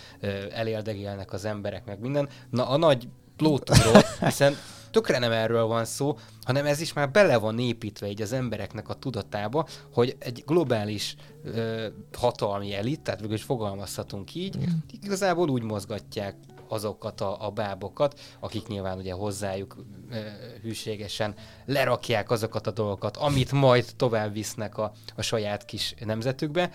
[0.50, 2.28] elérdegélnek az emberek, meg minden.
[2.50, 4.56] Na a nagy plótúról, hiszen
[4.90, 8.88] tökre nem erről van szó, hanem ez is már bele van építve így az embereknek
[8.88, 14.58] a tudatába, hogy egy globális ö, hatalmi elit, tehát végül is fogalmazhatunk így,
[15.02, 16.36] igazából úgy mozgatják
[16.74, 19.76] azokat a, a bábokat, akik nyilván ugye hozzájuk
[20.10, 20.16] e,
[20.62, 21.34] hűségesen
[21.64, 26.70] lerakják azokat a dolgokat, amit majd tovább visznek a, a saját kis nemzetükbe.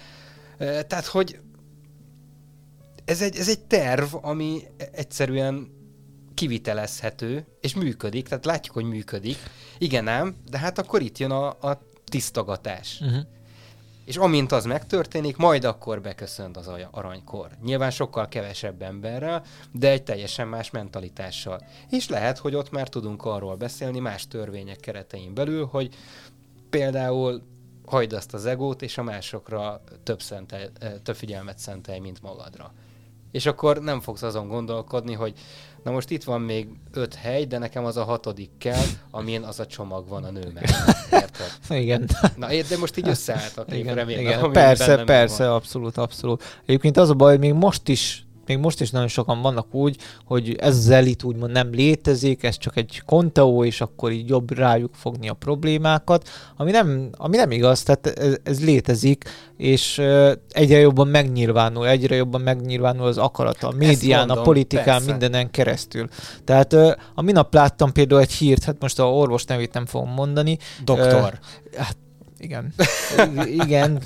[0.57, 1.39] E, tehát, hogy
[3.05, 5.77] ez egy, ez egy terv, ami egyszerűen
[6.33, 9.37] kivitelezhető, és működik, tehát látjuk, hogy működik.
[9.77, 12.99] Igen ám, de hát akkor itt jön a, a tisztogatás.
[13.01, 13.37] Uh-huh
[14.09, 17.49] és amint az megtörténik, majd akkor beköszönt az aranykor.
[17.63, 21.61] Nyilván sokkal kevesebb emberrel, de egy teljesen más mentalitással.
[21.89, 25.95] És lehet, hogy ott már tudunk arról beszélni más törvények keretein belül, hogy
[26.69, 27.41] például
[27.85, 30.69] hagyd azt az egót, és a másokra több, szentel,
[31.03, 32.73] több figyelmet szentelj, mint magadra.
[33.31, 35.33] És akkor nem fogsz azon gondolkodni, hogy
[35.83, 39.59] Na most itt van még öt hely, de nekem az a hatodik kell, amin az
[39.59, 40.63] a csomag van a nőmmel.
[41.11, 41.51] Érted?
[41.81, 42.09] Igen.
[42.35, 43.73] Na, de most így összeálltak.
[43.75, 44.51] Igen, remélem, igen.
[44.51, 46.43] Persze, persze, abszolút, abszolút.
[46.65, 49.97] Egyébként az a baj, hogy még most is még most is nagyon sokan vannak úgy,
[50.25, 54.57] hogy ez az elit úgymond nem létezik, ez csak egy konteó, és akkor így jobb
[54.57, 59.23] rájuk fogni a problémákat, ami nem, ami nem igaz, tehát ez, ez létezik,
[59.57, 59.97] és
[60.49, 65.05] egyre jobban megnyilvánul, egyre jobban megnyilvánul az akarata, a médián, mondom, a politikán, persze.
[65.05, 66.07] mindenen keresztül.
[66.43, 66.73] Tehát
[67.15, 70.57] a minap láttam például egy hírt, hát most a orvos nevét nem fogom mondani.
[70.83, 71.39] Doktor.
[71.77, 71.97] Hát
[72.39, 72.73] Igen.
[73.45, 74.01] Igen.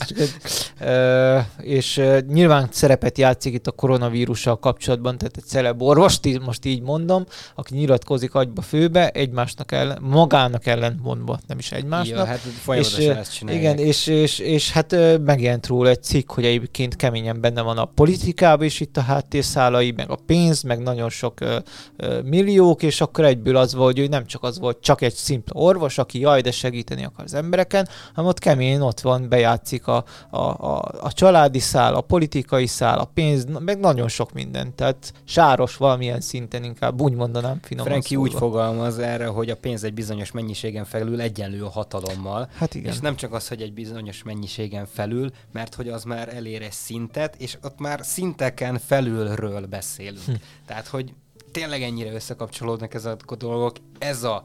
[1.58, 7.26] és nyilván szerepet játszik itt a koronavírussal kapcsolatban, tehát egy celeb orvost, most így mondom,
[7.56, 12.17] aki nyilatkozik agyba főbe, egymásnak ellen, magának ellentmondva, nem is egymásnak.
[12.17, 13.63] Ja, hát folyamatosan és, ezt csinálják.
[13.63, 17.86] Igen, és, és, és hát megjelent róla egy cikk, hogy egyébként keményen benne van a
[17.86, 21.58] politikában is itt a háttérszálai, meg a pénz, meg nagyon sok ö,
[21.96, 25.13] ö, milliók, és akkor egyből az volt, hogy ő nem csak az volt, csak egy
[25.13, 29.88] szimpla orvos, aki jaj, de segíteni akar az embereken, hanem ott keményen ott van, bejátszik
[29.88, 34.76] a, a, a, a családi szál, a politikai szál, a pénz, meg nagyon sok minden.
[34.76, 39.84] Tehát sáros valamilyen szinten inkább, úgy mondanám finoman Franki úgy fogalmaz erre, hogy a pénz
[39.84, 42.50] egy bizonyos mennyiségen felül egyenlő a hatalommal.
[42.56, 42.94] Hát igen.
[42.94, 46.72] És nem csak az, hogy egy bizonyos mennyiségen felül, mert hogy az már elér egy
[46.72, 50.26] szintet, és ott már szinteken felülről beszélünk.
[50.26, 50.34] Hm.
[50.66, 51.14] Tehát, hogy
[51.52, 54.44] tényleg ennyire összekapcsolódnak ezek a dolgok, ez a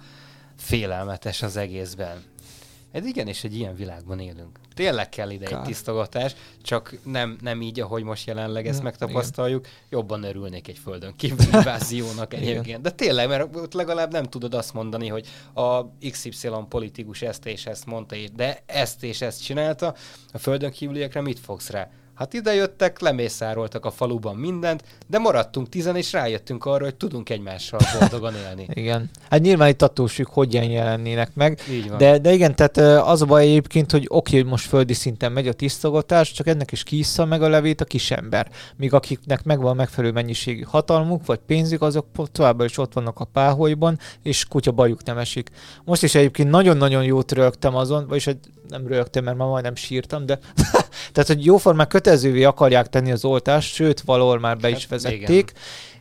[0.57, 2.23] félelmetes az egészben.
[2.93, 4.59] Ez igen, és egy ilyen világban élünk.
[4.75, 5.59] Tényleg kell ide Kár.
[5.59, 9.67] egy tisztogatás, csak nem, nem így, ahogy most jelenleg ezt ja, megtapasztaljuk.
[9.67, 9.79] Igen.
[9.89, 12.81] Jobban örülnék egy földön kívül inváziónak egyébként.
[12.81, 17.67] De tényleg, mert ott legalább nem tudod azt mondani, hogy a XY politikus ezt és
[17.67, 19.95] ezt mondta, de ezt és ezt csinálta.
[20.33, 21.91] A földön kívüliekre mit fogsz rá?
[22.19, 27.31] Hát ide jöttek, lemészároltak a faluban mindent, de maradtunk tizen, és rájöttünk arra, hogy tudunk
[27.31, 28.67] egymással boldogan élni.
[28.73, 29.11] igen.
[29.31, 31.61] Hát nyilván itt attól függ, hogyan jelennének meg.
[31.99, 32.77] De, de igen, tehát
[33.09, 36.73] az a baj egyébként, hogy oké, hogy most földi szinten megy a tisztogatás, csak ennek
[36.73, 38.51] is kiissza meg a levét a kisember.
[38.77, 43.99] Míg akiknek megvan megfelelő mennyiségű hatalmuk, vagy pénzük, azok továbbra is ott vannak a páholyban,
[44.23, 45.51] és kutya bajuk nem esik.
[45.85, 48.29] Most is egyébként nagyon-nagyon jót rögtem azon, vagyis
[48.69, 50.39] nem rögtem, mert már majdnem sírtam, de
[51.13, 55.29] tehát, hogy jóformán kötelezővé akarják tenni az oltást, sőt, valahol már be is hát, vezették.
[55.29, 55.47] Igen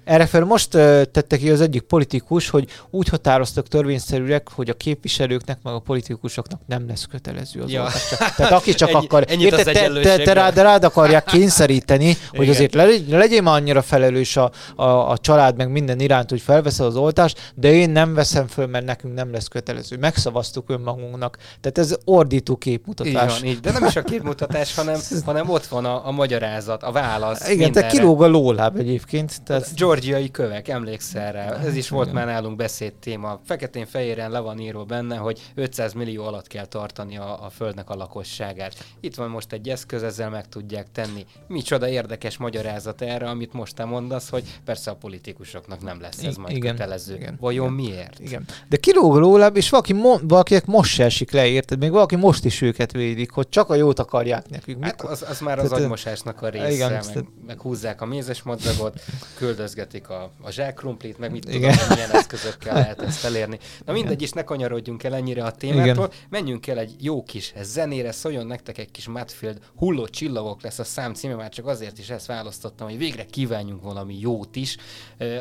[0.08, 0.70] erre fel most
[1.12, 6.62] tette ki az egyik politikus, hogy úgy határoztak törvényszerűek, hogy a képviselőknek, meg a politikusoknak
[6.66, 7.88] nem lesz kötelező az ja.
[8.36, 12.54] Tehát aki csak Ennyi, akar, érte, te, te, te rád, rád akarják kényszeríteni, hogy Igen.
[12.54, 16.86] azért le, legyél már annyira felelős a, a, a család, meg minden iránt, hogy felveszed
[16.86, 19.98] az oltást, de én nem veszem föl, mert nekünk nem lesz kötelező.
[19.98, 21.38] Megszavaztuk önmagunknak.
[21.62, 23.36] Tehát ez ordító képmutatás.
[23.36, 23.60] Így van, így.
[23.60, 27.50] De nem is a képmutatás, hanem, hanem ott van a, a magyarázat, a válasz.
[27.50, 29.44] Igen, te kilóg a lóláb egyébként.
[29.44, 29.76] Tehát...
[29.76, 31.54] George georgiai kövek, emlékszel rá.
[31.54, 33.40] Ez is volt már nálunk beszéd téma.
[33.46, 37.96] Feketén-fehéren le van írva benne, hogy 500 millió alatt kell tartani a, a Földnek a
[37.96, 38.86] lakosságát.
[39.00, 41.26] Itt van most egy eszköz, ezzel meg tudják tenni.
[41.48, 46.36] Micsoda érdekes magyarázat erre, amit most te mondasz, hogy persze a politikusoknak nem lesz ez
[46.36, 47.16] majd igen, kötelező.
[47.16, 48.20] Igen, Vajon igen, miért?
[48.20, 48.46] Igen.
[48.70, 51.80] De kilóg róla, és valaki, mo- valakinek most se esik le, érted?
[51.80, 54.84] Még valaki most is őket védik, hogy csak a jót akarják nekünk.
[54.84, 59.02] Hát az, az már az agymosásnak a része, igen, meg, meg húzzák a mézes madzagot,
[59.38, 61.72] küldözget vezetik a, a zsákkrumplit, meg mit Igen.
[61.72, 63.60] tudom, milyen eszközökkel lehet ezt elérni.
[63.86, 66.10] Na mindegy, is ne kanyarodjunk el ennyire a témától, Igen.
[66.30, 70.84] menjünk el egy jó kis zenére, szóljon nektek egy kis Matfield hulló csillagok lesz a
[70.84, 74.78] szám címe, már csak azért is ezt választottam, hogy végre kívánjunk valami jót is,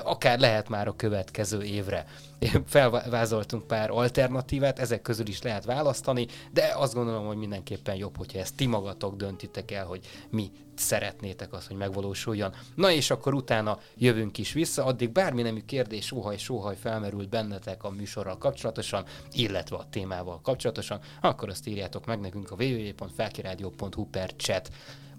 [0.03, 2.07] akár lehet már a következő évre.
[2.67, 8.39] Felvázoltunk pár alternatívát, ezek közül is lehet választani, de azt gondolom, hogy mindenképpen jobb, hogyha
[8.39, 12.55] ezt ti magatok döntitek el, hogy mi szeretnétek az, hogy megvalósuljon.
[12.75, 17.85] Na és akkor utána jövünk is vissza, addig bármi nemű kérdés, óhaj, sóhaj felmerült bennetek
[17.85, 24.35] a műsorral kapcsolatosan, illetve a témával kapcsolatosan, akkor azt írjátok meg nekünk a www.felkiradio.hu per
[24.37, 24.71] chat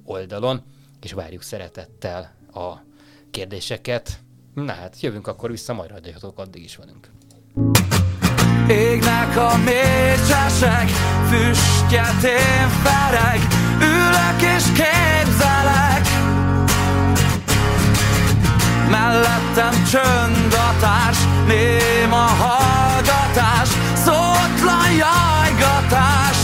[0.03, 0.61] oldalon,
[1.01, 2.73] és várjuk szeretettel a
[3.31, 4.19] kérdéseket.
[4.53, 7.11] Na hát, jövünk akkor vissza, majd radjatok, addig is velünk.
[8.69, 10.89] Égnek a mécsesek,
[11.29, 13.39] füstjet én fereg,
[13.79, 16.16] ülök és képzelek.
[18.89, 26.37] Mellettem csönd a társ, néma hallgatás, szótlan jajgatás.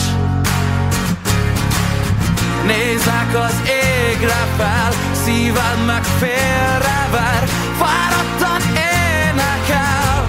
[2.65, 4.91] Nézek az égre fel,
[5.23, 10.27] szívem meg félrever, fáradtan énekel.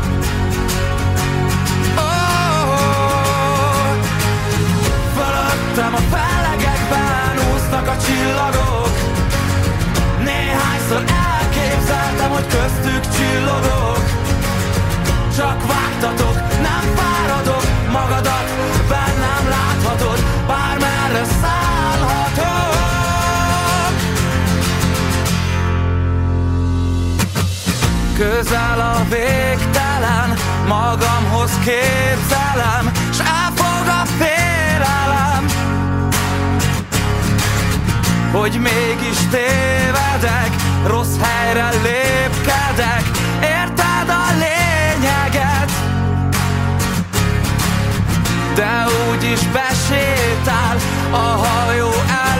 [5.14, 8.74] Fölöttem a felegekben úsznak a csillagok
[10.24, 11.04] Néhányszor
[11.90, 14.04] elképzeltem, hogy köztük csillogok.
[15.36, 18.48] Csak vágtatok, nem fáradok magadat
[18.88, 22.72] Bennem láthatod, bármerre szállhatok.
[28.18, 30.34] Közel a végtelen,
[30.68, 35.46] magamhoz képzelem S elfog a félelem.
[38.32, 43.02] Hogy mégis tévedek, rossz helyre lépkedek
[43.40, 45.70] Érted a lényeget?
[48.54, 50.76] de úgyis besétál,
[51.10, 52.33] a hajó előáll,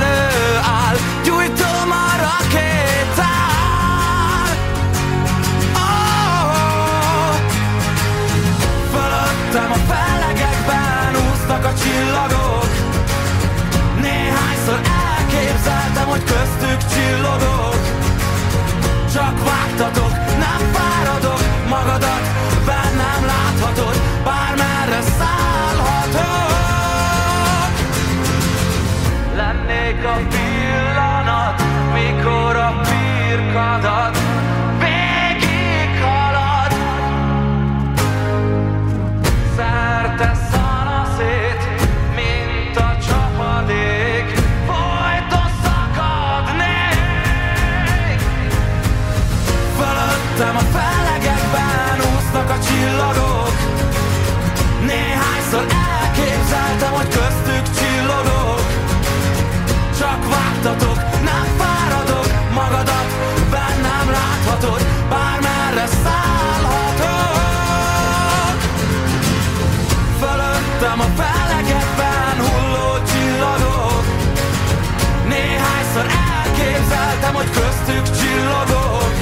[77.45, 79.13] hogy köztük csillogok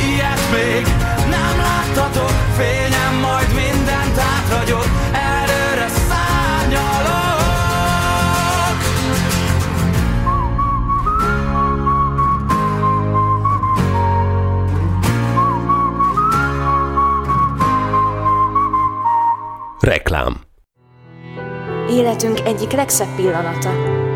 [0.00, 0.86] Ilyet még
[1.30, 7.14] nem láttatok Fényem majd mindent átragyog Előre szárnyalok
[19.80, 20.44] Reklám.
[21.88, 23.70] Életünk egyik legszebb pillanata,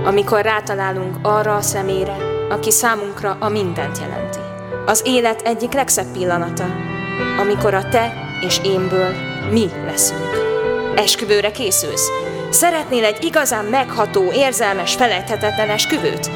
[0.05, 4.39] amikor rátalálunk arra a személyre, aki számunkra a mindent jelenti.
[4.87, 6.65] Az élet egyik legszebb pillanata,
[7.39, 9.15] amikor a te és énből
[9.51, 10.49] mi leszünk.
[10.97, 12.09] Esküvőre készülsz?
[12.51, 16.31] Szeretnél egy igazán megható, érzelmes, felejthetetlen esküvőt?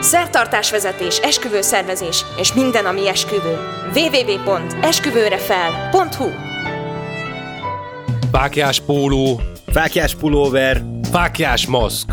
[0.00, 3.58] Szertartásvezetés, esküvőszervezés és minden, ami esküvő.
[3.94, 6.28] www.esküvőrefel.hu
[8.32, 12.12] Fákjás póló, Fákjás pulóver, fákjás maszk,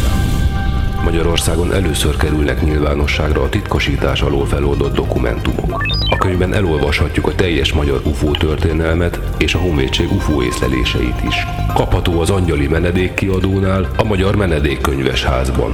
[1.03, 5.83] Magyarországon először kerülnek nyilvánosságra a titkosítás alól feloldott dokumentumok.
[6.09, 11.35] A könyvben elolvashatjuk a teljes magyar UFO történelmet és a honvédség UFO észleléseit is.
[11.73, 15.73] Kapható az Angyali Menedék kiadónál, a Magyar Menedékkönyves házban.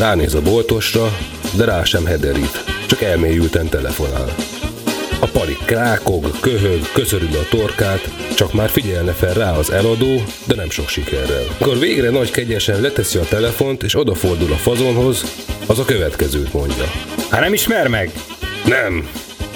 [0.00, 1.16] Ránéz a boltosra,
[1.56, 4.34] de rá sem hederít, csak elmélyülten telefonál.
[5.20, 10.54] A palik krákog, köhög, köszörül a torkát, csak már figyelne fel rá az eladó, de
[10.54, 11.44] nem sok sikerrel.
[11.58, 15.24] Akkor végre nagy kegyesen leteszi a telefont, és odafordul a fazonhoz,
[15.66, 16.84] az a következőt mondja.
[17.30, 18.12] Hát nem ismer meg?
[18.64, 19.08] Nem!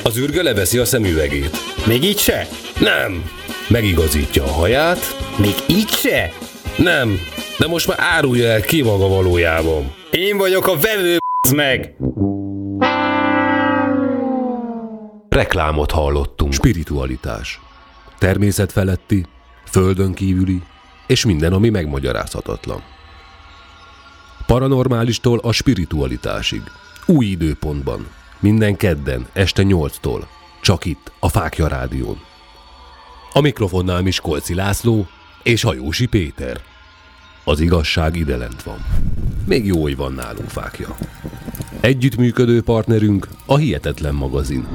[0.02, 1.56] Az űrge leveszi a szemüvegét.
[1.86, 2.48] Még így se?
[2.80, 3.30] Nem!
[3.68, 5.16] megigazítja a haját.
[5.38, 6.32] Még így se?
[6.76, 7.20] Nem,
[7.58, 10.02] de most már árulja el ki maga valójában.
[10.14, 11.16] Én vagyok a vevő,
[11.54, 11.96] meg!
[15.28, 16.52] Reklámot hallottunk.
[16.52, 17.60] Spiritualitás.
[18.18, 19.26] Természet feletti,
[19.64, 20.62] földön kívüli,
[21.06, 22.82] és minden, ami megmagyarázhatatlan.
[24.46, 26.62] Paranormálistól a spiritualitásig.
[27.06, 28.06] Új időpontban.
[28.40, 30.22] Minden kedden, este 8-tól.
[30.62, 32.20] Csak itt, a Fákja Rádión.
[33.32, 35.06] A mikrofonnál Miskolci László
[35.42, 36.60] és Hajósi Péter.
[37.44, 38.78] Az igazság ide lent van.
[39.46, 40.96] Még jó, hogy van nálunk fákja.
[41.80, 44.66] Együttműködő partnerünk a Hihetetlen magazin.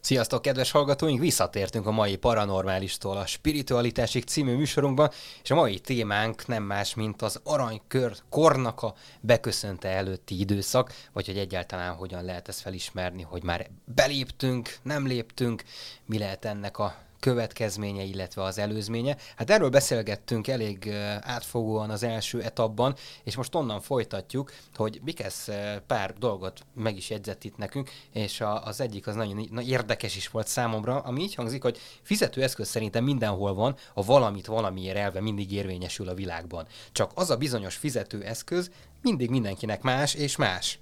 [0.00, 1.20] Sziasztok, kedves hallgatóink!
[1.20, 5.10] Visszatértünk a mai Paranormálistól a Spiritualitásig című műsorunkban,
[5.42, 11.26] és a mai témánk nem más, mint az aranykör kornak a beköszönte előtti időszak, vagy
[11.26, 15.62] hogy egyáltalán hogyan lehet ezt felismerni, hogy már beléptünk, nem léptünk,
[16.06, 19.16] mi lehet ennek a következménye, illetve az előzménye.
[19.36, 20.88] Hát erről beszélgettünk elég
[21.20, 22.94] átfogóan az első etapban,
[23.24, 25.48] és most onnan folytatjuk, hogy Bikesz
[25.86, 30.28] pár dolgot meg is jegyzett itt nekünk, és a, az egyik az nagyon érdekes is
[30.28, 35.52] volt számomra, ami így hangzik, hogy fizetőeszköz szerintem mindenhol van, a valamit valamiért elve mindig
[35.52, 36.66] érvényesül a világban.
[36.92, 38.70] Csak az a bizonyos fizetőeszköz
[39.02, 40.78] mindig mindenkinek más és más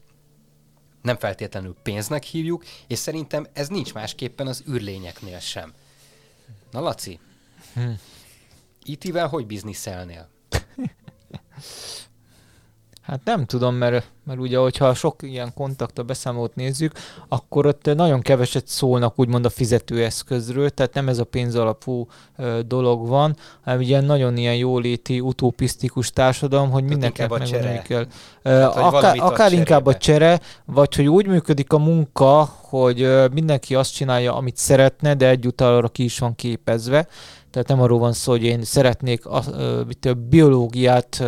[1.02, 5.72] nem feltétlenül pénznek hívjuk, és szerintem ez nincs másképpen az űrlényeknél sem.
[6.70, 7.18] Na Laci,
[7.74, 7.90] hm.
[8.82, 10.28] IT-vel hogy bizniszelnél?
[13.10, 16.92] Hát nem tudom, mert, mert ugye, hogyha sok ilyen kontakta beszámolót nézzük,
[17.28, 22.06] akkor ott nagyon keveset szólnak úgymond a fizetőeszközről, tehát nem ez a pénzalapú
[22.36, 28.06] ö, dolog van, hanem ilyen nagyon ilyen jóléti, utopisztikus társadalom, hogy mindenkinek megmondani kell.
[28.44, 33.94] Hát, akár akár inkább a csere, vagy hogy úgy működik a munka, hogy mindenki azt
[33.94, 37.06] csinálja, amit szeretne, de egyúttal arra ki is van képezve.
[37.50, 41.24] Tehát nem arról van szó, hogy én szeretnék a, a, biológiát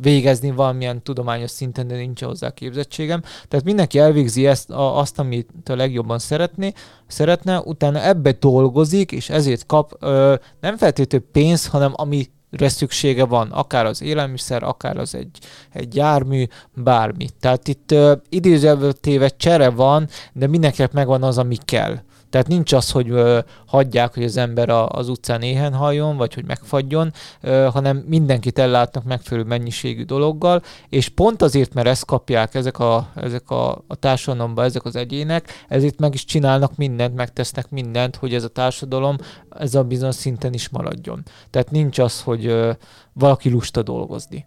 [0.00, 3.20] végezni valamilyen tudományos szinten, de nincs hozzá képzettségem.
[3.20, 6.72] Tehát mindenki elvégzi ezt, a, azt, amit a legjobban szeretné,
[7.06, 12.26] szeretne, utána ebbe dolgozik, és ezért kap ö, nem feltétlenül pénzt, hanem ami
[12.58, 15.38] szüksége van, akár az élelmiszer, akár az egy,
[15.72, 16.44] egy jármű,
[16.74, 17.28] bármi.
[17.40, 21.98] Tehát itt uh, idézőtéve csere van, de mindenkinek megvan az, ami kell.
[22.30, 26.34] Tehát nincs az, hogy ö, hagyják, hogy az ember a, az utcán éhen halljon, vagy
[26.34, 32.54] hogy megfagyjon, ö, hanem mindenkit ellátnak megfelelő mennyiségű dologgal, és pont azért, mert ezt kapják
[32.54, 37.70] ezek a, ezek a, a társadalomban, ezek az egyének, ezért meg is csinálnak mindent, megtesznek
[37.70, 39.16] mindent, hogy ez a társadalom
[39.58, 41.22] ez a bizonyos szinten is maradjon.
[41.50, 42.70] Tehát nincs az, hogy ö,
[43.12, 44.46] valaki lusta dolgozni.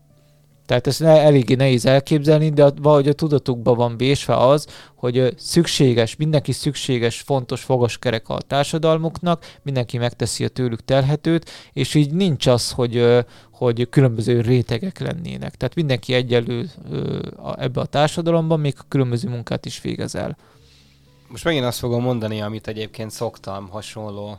[0.66, 6.51] Tehát ezt eléggé nehéz elképzelni, de valahogy a tudatukban van vésve az, hogy szükséges, mindenki
[6.51, 13.26] szükséges, fontos fogaskerek a társadalmuknak, mindenki megteszi a tőlük telhetőt, és így nincs az, hogy,
[13.51, 15.55] hogy különböző rétegek lennének.
[15.55, 16.70] Tehát mindenki egyenlő
[17.57, 20.38] ebbe a társadalomban, még a különböző munkát is végez el.
[21.28, 24.38] Most megint azt fogom mondani, amit egyébként szoktam hasonló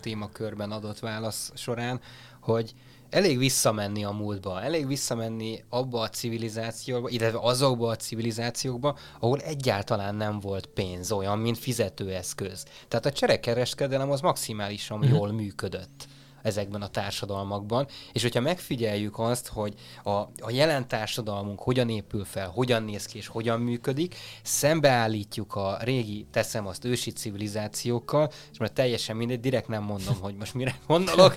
[0.00, 2.00] témakörben adott válasz során,
[2.40, 2.74] hogy
[3.10, 10.14] elég visszamenni a múltba, elég visszamenni abba a civilizációba, illetve azokba a civilizációkba, ahol egyáltalán
[10.14, 12.64] nem volt pénz olyan, mint fizetőeszköz.
[12.88, 15.08] Tehát a cserekereskedelem az maximálisan mm.
[15.08, 16.08] jól működött
[16.42, 22.48] ezekben a társadalmakban, és hogyha megfigyeljük azt, hogy a, a jelen társadalmunk hogyan épül fel,
[22.48, 28.72] hogyan néz ki és hogyan működik, szembeállítjuk a régi, teszem azt, ősi civilizációkkal, és most
[28.72, 31.36] teljesen mindegy, direkt nem mondom, hogy most mire gondolok,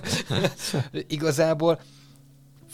[1.06, 1.80] igazából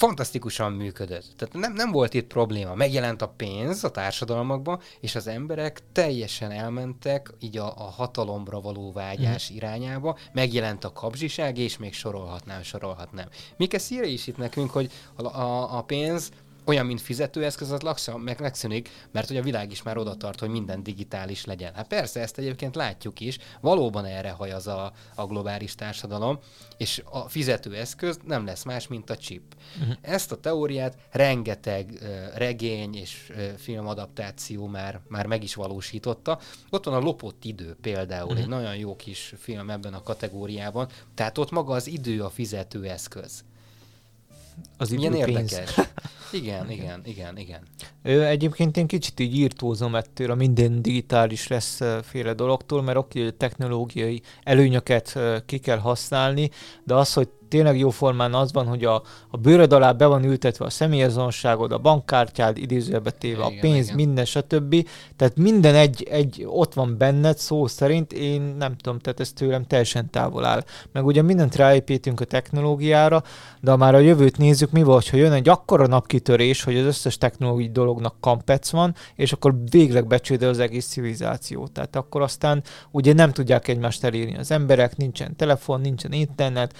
[0.00, 1.24] fantasztikusan működött.
[1.36, 2.74] Tehát nem, nem volt itt probléma.
[2.74, 8.92] Megjelent a pénz a társadalmakban, és az emberek teljesen elmentek így a, a hatalomra való
[8.92, 9.56] vágyás mm.
[9.56, 10.18] irányába.
[10.32, 13.28] Megjelent a kapzsiság, és még sorolhatnám, sorolhatnám.
[13.56, 16.30] Mikesz írja is itt nekünk, hogy a, a, a pénz
[16.70, 20.40] olyan, mint fizetőeszköz, az laksa, meg megszűnik, mert hogy a világ is már oda tart,
[20.40, 21.74] hogy minden digitális legyen.
[21.74, 26.38] Hát persze, ezt egyébként látjuk is, valóban erre hajaz a, a globális társadalom,
[26.76, 29.54] és a fizetőeszköz nem lesz más, mint a chip.
[29.80, 29.96] Uh-huh.
[30.00, 36.38] Ezt a teóriát rengeteg uh, regény és uh, filmadaptáció már, már meg is valósította.
[36.70, 38.42] Ott van a Lopott idő például, uh-huh.
[38.42, 43.44] egy nagyon jó kis film ebben a kategóriában, tehát ott maga az idő a fizetőeszköz.
[44.80, 45.74] Az Milyen érdekes.
[46.32, 47.60] Igen, igen, igen, igen.
[48.02, 53.18] Ö, egyébként én kicsit így írtózom ettől a minden digitális lesz féle dologtól, mert oké,
[53.18, 56.50] hogy a technológiai előnyöket ki kell használni,
[56.84, 60.64] de az, hogy tényleg jóformán az van, hogy a, a bőröd alá be van ültetve
[60.64, 63.96] a személyazonosságod, a bankkártyád, idézőjelbe téve igen, a pénz, igen.
[63.96, 64.88] minden, stb.
[65.16, 69.64] Tehát minden egy, egy ott van benned, szó szerint, én nem tudom, tehát ez tőlem
[69.66, 70.64] teljesen távol áll.
[70.92, 73.22] Meg ugye mindent ráépítünk a technológiára,
[73.60, 76.84] de ha már a jövőt nézzük, mi volt, ha jön egy akkora napkitörés, hogy az
[76.84, 81.66] összes technológiai dolognak kampec van, és akkor végleg becsődöl az egész civilizáció.
[81.66, 86.76] Tehát akkor aztán ugye nem tudják egymást elérni az emberek, nincsen telefon, nincsen internet,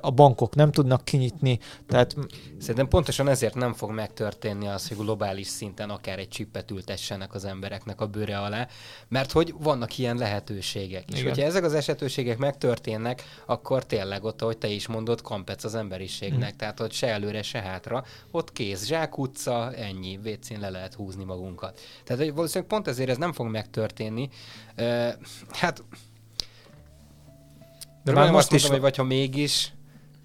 [0.00, 1.58] a bankok nem tudnak kinyitni.
[1.86, 2.16] Tehát...
[2.58, 7.44] Szerintem pontosan ezért nem fog megtörténni az, hogy globális szinten akár egy csippet ültessenek az
[7.44, 8.68] embereknek a bőre alá,
[9.08, 11.04] mert hogy vannak ilyen lehetőségek.
[11.12, 15.74] És hogyha ezek az esetőségek megtörténnek, akkor tényleg ott, ahogy te is mondod, kampec az
[15.74, 16.48] emberiségnek.
[16.48, 16.58] Hmm.
[16.58, 21.80] Tehát ott se előre, se hátra, ott kész, zsákutca, ennyi, vécén le lehet húzni magunkat.
[22.04, 24.28] Tehát valószínűleg pont ezért ez nem fog megtörténni.
[24.76, 25.12] Uh,
[25.50, 25.84] hát
[28.04, 29.72] de már most is mondom, hogy vagy ha mégis,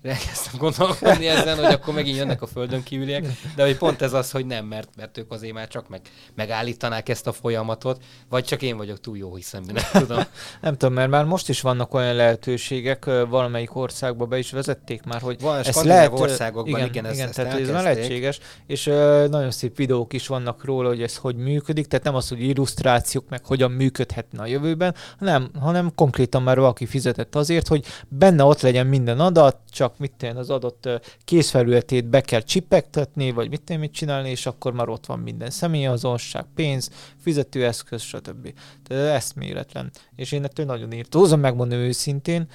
[0.03, 3.25] elkezdtem gondolkodni ezen, hogy akkor megint jönnek a földön kívüliek,
[3.55, 6.01] de hogy pont ez az, hogy nem, mert, mert ők azért már csak meg,
[6.35, 10.23] megállítanák ezt a folyamatot, vagy csak én vagyok túl jó hiszem, nem tudom.
[10.61, 15.21] nem tudom, mert már most is vannak olyan lehetőségek, valamelyik országba be is vezették már,
[15.21, 18.83] hogy Van, ezt lehet, országokban, igen, igen, ezt, igen ezt tehát ez már lehetséges, és
[19.29, 23.29] nagyon szép videók is vannak róla, hogy ez hogy működik, tehát nem az, hogy illusztrációk,
[23.29, 28.61] meg hogyan működhetne a jövőben, hanem, hanem konkrétan már valaki fizetett azért, hogy benne ott
[28.61, 30.89] legyen minden adat, csak annak mit tenni, az adott
[31.25, 35.49] készfelületét be kell csipegtetni, vagy mit tenni, mit csinálni, és akkor már ott van minden
[35.49, 38.53] személyazonosság, pénz, fizetőeszköz, stb.
[38.93, 39.91] Eszméletlen.
[40.15, 42.47] És én ettől nagyon írtózom, megmondom őszintén,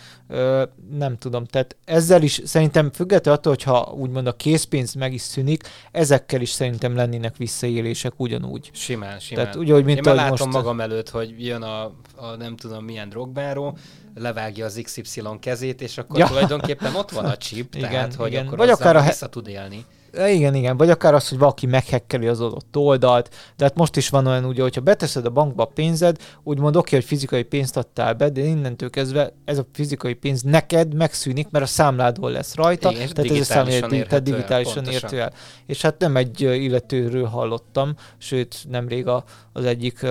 [0.91, 1.45] nem tudom.
[1.45, 5.63] Tehát ezzel is szerintem függetlenül attól, hogyha úgymond a készpénz meg is szűnik,
[5.93, 8.71] ezekkel is szerintem lennének visszaélések ugyanúgy.
[8.73, 9.45] Simán, simán.
[9.45, 10.59] Tehát úgy, hogy mint Én már látom most...
[10.63, 11.85] magam előtt, hogy jön a,
[12.17, 13.79] a nem tudom milyen drogbáró,
[14.15, 16.27] levágja az XY kezét, és akkor ja.
[16.27, 18.47] tulajdonképpen ott van a chip, igen, tehát hogy igen.
[18.47, 19.85] akkor Vagy akár a vissza tud élni.
[20.13, 24.09] Igen, igen, vagy akár az, hogy valaki meghekkeli az adott oldalt, de hát most is
[24.09, 28.15] van olyan ugye, hogyha beteszed a bankba a pénzed, úgymond oké, hogy fizikai pénzt adtál
[28.15, 32.91] be, de innentől kezdve ez a fizikai pénz neked megszűnik, mert a számládból lesz rajta,
[32.91, 35.33] igen, tehát ez a számlát, tehát digitálisan értő el.
[35.67, 40.07] És hát nem egy illetőről hallottam, sőt nemrég a, az egyik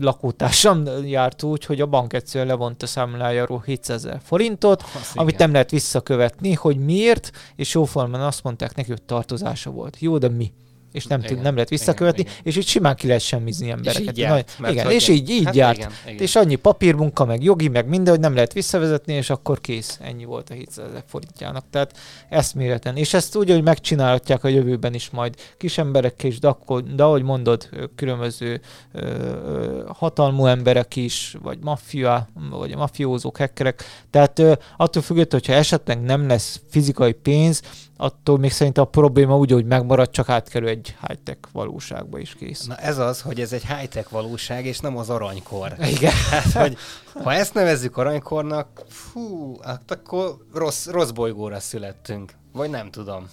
[0.00, 5.34] lakótársam járt úgy, hogy a bank egyszerűen levont a számlájáról 700 ezer forintot, az amit
[5.34, 5.44] igen.
[5.46, 9.96] nem lehet visszakövetni, hogy miért, és jóformán azt mondták neki, hogy tartozása volt.
[10.00, 10.52] Jó, de mi?
[10.92, 12.46] És nem, tud, nem lehet visszakövetni, igen, igen.
[12.46, 14.02] és így simán ki lehet semmizni embereket.
[14.02, 15.76] És így járt, Nagy, igen, és így, így hát járt.
[15.76, 16.22] Igen, igen.
[16.22, 19.98] És annyi papírmunka, meg jogi, meg minden, hogy nem lehet visszavezetni, és akkor kész.
[20.02, 21.64] Ennyi volt a 700 ezer forintjának.
[21.70, 22.96] Tehát eszméleten.
[22.96, 27.02] És ezt úgy, hogy megcsinálhatják a jövőben is majd kis emberekkel is, de, akkor, de
[27.02, 28.60] ahogy mondod, különböző
[28.92, 33.84] ö, hatalmú emberek is, vagy maffia, vagy a mafiózók, hackerek.
[34.10, 37.62] Tehát ö, attól függően, hogyha esetleg nem lesz fizikai pénz,
[38.02, 42.66] attól még szerintem a probléma úgy, hogy megmarad, csak átkerül egy high-tech valóságba is kész.
[42.66, 45.74] Na ez az, hogy ez egy high-tech valóság, és nem az aranykor.
[45.78, 46.12] Igen.
[46.30, 46.76] Hát, hogy
[47.22, 52.32] ha ezt nevezzük aranykornak, fú, hát akkor rossz, rossz bolygóra születtünk.
[52.52, 53.28] Vagy nem tudom.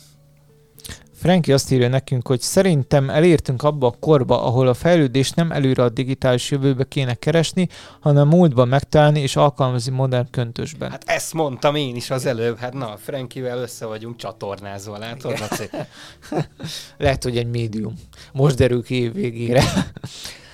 [1.19, 5.83] Franki azt írja nekünk, hogy szerintem elértünk abba a korba, ahol a fejlődés nem előre
[5.83, 7.67] a digitális jövőbe kéne keresni,
[7.99, 10.89] hanem múltban megtalálni és alkalmazni modern köntösben.
[10.89, 12.57] Hát ezt mondtam én is az előbb.
[12.57, 15.33] Hát na, Frankivel össze vagyunk csatornázva, látod?
[16.97, 17.93] lehet, hogy egy médium.
[18.33, 19.63] Most derül ki év végére.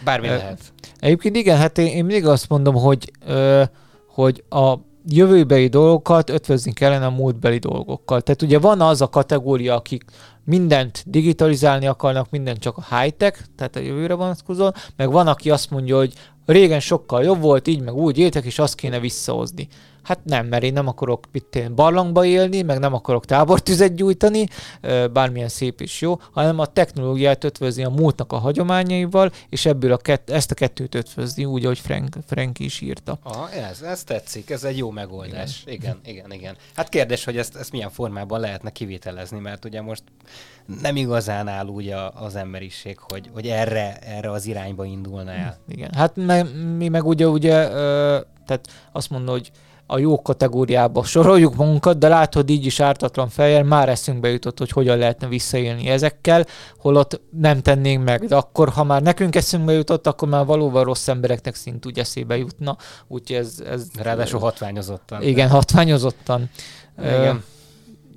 [0.03, 0.59] Bármi lehet.
[0.99, 3.11] Egyébként igen, hát én, én mindig azt mondom, hogy,
[4.07, 4.75] hogy a
[5.07, 8.21] jövőbeli dolgokat ötvözni kellene a múltbeli dolgokkal.
[8.21, 10.03] Tehát ugye van az a kategória, akik
[10.45, 15.69] mindent digitalizálni akarnak, mindent csak a high-tech, tehát a jövőre vonatkozóan, meg van, aki azt
[15.69, 16.13] mondja, hogy
[16.45, 19.67] régen sokkal jobb volt, így meg úgy éltek, és azt kéne visszahozni.
[20.05, 24.47] Hát nem, mert én nem akarok itt én barlangba élni, meg nem akarok tábortüzet gyújtani,
[25.13, 29.97] bármilyen szép is jó, hanem a technológiát ötvözni a múltnak a hagyományaival, és ebből a
[29.97, 33.19] kett, ezt a kettőt ötvözni, úgy, ahogy Frank, Frank is írta.
[33.23, 35.63] Aha, ez, ez tetszik, ez egy jó megoldás.
[35.65, 36.31] Igen, igen, igen.
[36.31, 36.55] igen.
[36.75, 40.03] Hát kérdés, hogy ezt, ezt milyen formában lehetne kivitelezni, mert ugye most
[40.81, 45.57] nem igazán áll úgy a, az emberiség, hogy, hogy erre, erre az irányba indulna el.
[45.67, 46.43] Igen, hát me,
[46.77, 49.51] mi meg ugye, ugye ö, tehát azt mondom, hogy
[49.87, 54.69] a jó kategóriába soroljuk magunkat, de látod így is ártatlan fejjel már eszünkbe jutott, hogy
[54.69, 56.45] hogyan lehetne visszaélni ezekkel,
[56.77, 58.25] holott nem tennénk meg.
[58.25, 62.37] De akkor, ha már nekünk eszünkbe jutott, akkor már valóban rossz embereknek szint úgy eszébe
[62.37, 62.77] jutna.
[63.07, 63.63] Úgyhogy ez...
[63.71, 65.21] ez Ráadásul hatványozottan.
[65.21, 66.49] Igen, hatványozottan.
[66.99, 67.43] Igen.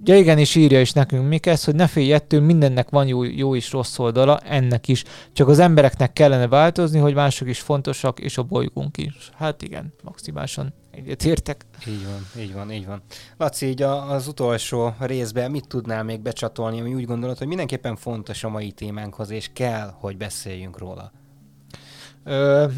[0.04, 3.56] ja igen, és írja is nekünk Mikesz, hogy ne félj ettől, mindennek van jó, jó
[3.56, 5.04] és rossz oldala, ennek is.
[5.32, 9.30] Csak az embereknek kellene változni, hogy mások is fontosak, és a bolygónk is.
[9.36, 11.66] Hát igen, maximálisan egyetértek.
[11.86, 13.02] Így van, így van, így van.
[13.36, 18.44] Laci, így az utolsó részben mit tudnál még becsatolni, ami úgy gondolod, hogy mindenképpen fontos
[18.44, 21.12] a mai témánkhoz, és kell, hogy beszéljünk róla?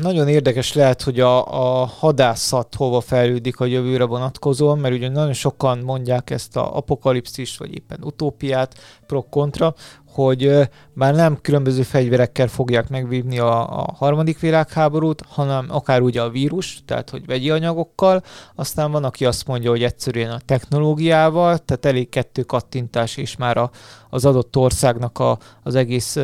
[0.00, 1.46] Nagyon érdekes lehet, hogy a,
[1.80, 7.56] a hadászat hova fejlődik a jövőre vonatkozóan, mert ugye nagyon sokan mondják ezt a apokalipszis,
[7.56, 8.74] vagy éppen utópiát,
[9.06, 9.74] pro-kontra,
[10.12, 16.30] hogy már nem különböző fegyverekkel fogják megvívni a, a harmadik világháborút, hanem akár ugye a
[16.30, 18.22] vírus, tehát hogy vegyi anyagokkal,
[18.54, 23.56] aztán van, aki azt mondja, hogy egyszerűen a technológiával, tehát elég kettő kattintás, és már
[23.56, 23.70] a,
[24.10, 26.16] az adott országnak a, az egész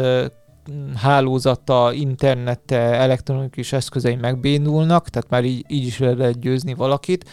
[0.94, 7.24] hálózata, internete, elektronikus eszközei megbénulnak, tehát már így, így is le lehet győzni valakit.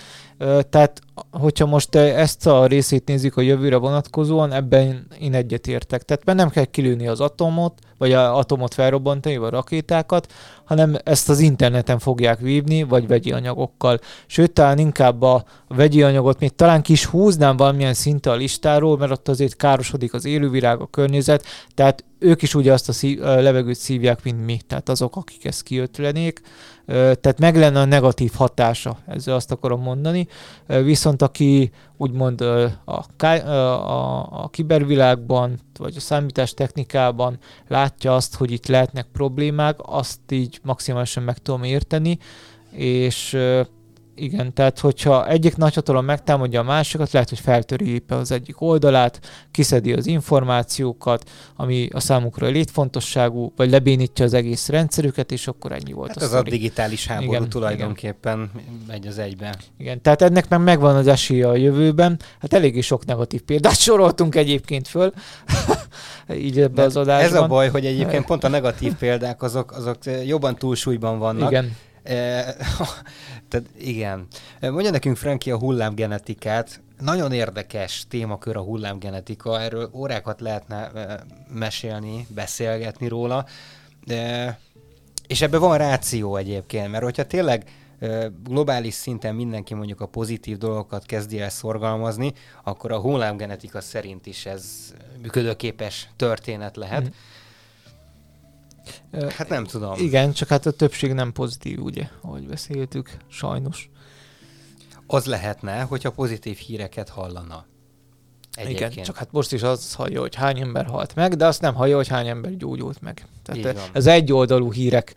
[0.69, 1.01] Tehát,
[1.31, 6.03] hogyha most ezt a részét nézzük a jövőre vonatkozóan, ebben én egyetértek.
[6.03, 10.31] Tehát mert nem kell kilőni az atomot, vagy a atomot felrobbantani, vagy a rakétákat,
[10.63, 13.99] hanem ezt az interneten fogják vívni, vagy vegyi anyagokkal.
[14.27, 19.11] Sőt, talán inkább a vegyi anyagot még talán kis húznám valamilyen szinte a listáról, mert
[19.11, 21.45] ott azért károsodik az élővilág, a környezet,
[21.75, 25.45] tehát ők is ugye azt a, szív, a levegőt szívják, mint mi, tehát azok, akik
[25.45, 26.41] ezt kiötlenék.
[26.85, 30.27] Tehát meg lenne a negatív hatása, ezzel azt akarom mondani.
[30.67, 37.37] Viszont aki úgymond a, a, a kibervilágban, vagy a számítás technikában
[37.67, 42.17] látja azt, hogy itt lehetnek problémák, azt így maximálisan meg tudom érteni,
[42.71, 43.37] és
[44.15, 49.19] igen, tehát hogyha egyik nagyhatalom megtámadja a másikat, lehet, hogy feltöri az egyik oldalát,
[49.51, 55.91] kiszedi az információkat, ami a számukra létfontosságú, vagy lebénítja az egész rendszerüket, és akkor ennyi
[55.91, 56.49] volt hát a Ez sztori.
[56.49, 58.95] a digitális háború igen, tulajdonképpen igen.
[58.95, 59.55] egy az egyben.
[59.77, 62.19] Igen, tehát ennek meg megvan az esélye a jövőben.
[62.39, 65.13] Hát eléggé sok negatív példát soroltunk egyébként föl,
[66.47, 67.37] így ebbe De az adásban.
[67.37, 71.51] Ez a baj, hogy egyébként pont a negatív példák azok, azok jobban túlsúlyban vannak.
[71.51, 71.75] Igen.
[73.53, 74.27] Tehát igen.
[74.59, 76.81] Mondja nekünk, Franki, a hullámgenetikát.
[76.99, 80.91] Nagyon érdekes témakör a hullámgenetika, erről órákat lehetne
[81.53, 83.45] mesélni, beszélgetni róla.
[84.05, 84.59] De,
[85.27, 87.63] és ebben van ráció egyébként, mert hogyha tényleg
[88.43, 92.33] globális szinten mindenki mondjuk a pozitív dolgokat kezdi el szorgalmazni,
[92.63, 97.03] akkor a hullámgenetika szerint is ez működőképes történet lehet.
[97.03, 97.11] Mm.
[99.29, 99.99] Hát nem tudom.
[99.99, 103.89] Igen, csak hát a többség nem pozitív, ugye, ahogy beszéltük, sajnos.
[105.07, 107.65] Az lehetne, hogyha pozitív híreket hallana.
[108.55, 108.91] Egyébként.
[108.91, 111.73] Igen, csak hát most is az hallja, hogy hány ember halt meg, de azt nem
[111.73, 113.25] hallja, hogy hány ember gyógyult meg.
[113.43, 115.13] Tehát ez egyoldalú hírek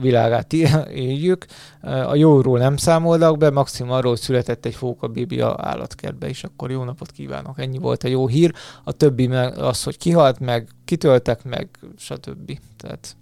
[0.00, 0.52] világát
[0.92, 1.46] éljük.
[1.82, 6.84] A jóról nem számolnak be, maximum arról született egy fóka bibia állatkertbe, és akkor jó
[6.84, 7.60] napot kívánok.
[7.60, 8.54] Ennyi volt a jó hír.
[8.84, 12.58] A többi meg az, hogy kihalt meg, kitöltek meg, stb.
[12.76, 13.16] Tehát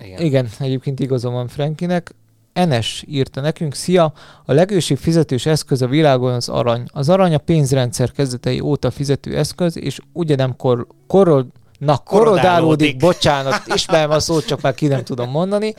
[0.00, 0.20] igen.
[0.20, 2.14] igen, egyébként igazam van Frankinek.
[2.56, 4.12] Enes írta nekünk, szia,
[4.44, 6.82] a legősibb fizetős eszköz a világon az arany.
[6.92, 11.46] Az arany a pénzrendszer kezdetei óta fizető eszköz, és ugye nem kor, korol,
[11.78, 15.74] Na, korodálódik, bocsánat, ismerem a szót, csak már ki nem tudom mondani.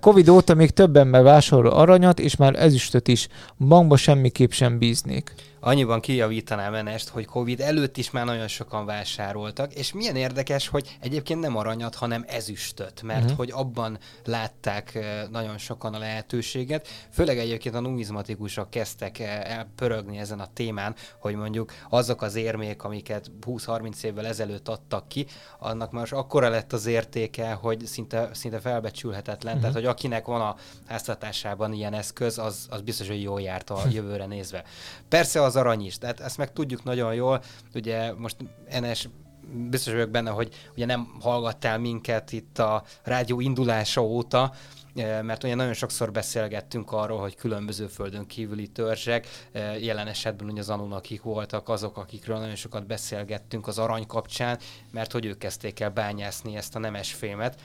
[0.00, 3.28] Covid óta még több ember vásárol aranyat, és már ezüstöt is.
[3.58, 9.74] Bankba semmiképp sem bíznék annyiban kijavítanám Enest, hogy Covid előtt is már nagyon sokan vásároltak,
[9.74, 13.36] és milyen érdekes, hogy egyébként nem aranyat, hanem ezüstöt, mert uh-huh.
[13.36, 14.98] hogy abban látták
[15.30, 16.88] nagyon sokan a lehetőséget.
[17.12, 22.82] Főleg egyébként a numizmatikusok kezdtek el pörögni ezen a témán, hogy mondjuk azok az érmék,
[22.82, 25.26] amiket 20-30 évvel ezelőtt adtak ki,
[25.58, 29.56] annak most akkora lett az értéke, hogy szinte, szinte felbecsülhetetlen.
[29.56, 29.60] Uh-huh.
[29.60, 30.56] Tehát, hogy akinek van a
[30.86, 34.64] háztartásában ilyen eszköz, az, az biztos, hogy jól járt a jövőre nézve.
[35.08, 37.42] Persze az arany is, tehát ezt meg tudjuk nagyon jól.
[37.74, 38.36] Ugye most
[38.68, 39.08] Enes
[39.52, 44.52] biztos vagyok benne, hogy ugye nem hallgattál minket itt a rádió indulása óta,
[44.94, 50.50] eh, mert ugye nagyon sokszor beszélgettünk arról, hogy különböző földön kívüli törzsek, eh, jelen esetben
[50.50, 54.58] ugye az Anunnakik voltak azok, akikről nagyon sokat beszélgettünk az arany kapcsán,
[54.90, 57.60] mert hogy ők kezdték el bányászni ezt a nemesfémet.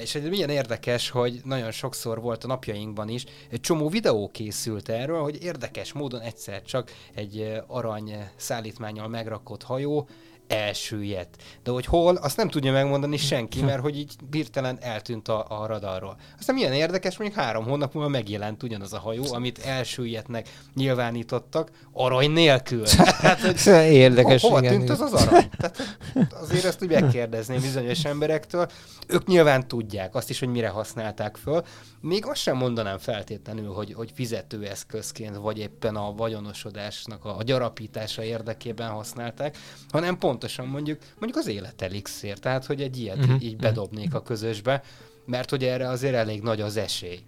[0.00, 4.88] És egy milyen érdekes, hogy nagyon sokszor volt a napjainkban is, egy csomó videó készült
[4.88, 10.08] erről, hogy érdekes módon egyszer csak egy arany szállítmányal megrakott hajó
[10.48, 11.42] elsüllyedt.
[11.62, 15.66] De hogy hol, azt nem tudja megmondani senki, mert hogy így hirtelen eltűnt a, a
[15.66, 16.16] radarról.
[16.38, 22.30] Aztán milyen érdekes, mondjuk három hónap múlva megjelent ugyanaz a hajó, amit elsüllyednek nyilvánítottak, arany
[22.30, 22.86] nélkül.
[23.22, 23.66] hát, hogy
[24.06, 24.42] érdekes.
[24.42, 24.94] Ho, hova igen, tűnt igen.
[24.94, 25.48] az az arany?
[25.56, 25.96] Tehát
[26.32, 28.68] azért ezt úgy megkérdezném bizonyos emberektől.
[29.08, 31.62] Ők nyilván tudják azt is, hogy mire használták föl.
[32.00, 38.22] Még azt sem mondanám feltétlenül, hogy, hogy fizetőeszközként, vagy éppen a vagyonosodásnak a, a gyarapítása
[38.22, 39.56] érdekében használták,
[39.88, 42.38] hanem pontosan mondjuk, mondjuk az élet elixér.
[42.38, 43.42] Tehát, hogy egy ilyet uh-huh.
[43.42, 44.82] így bedobnék a közösbe,
[45.26, 47.18] mert hogy erre azért elég nagy az esély.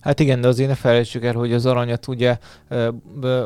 [0.00, 2.38] Hát igen, de azért ne felejtsük el, hogy az aranyat ugye,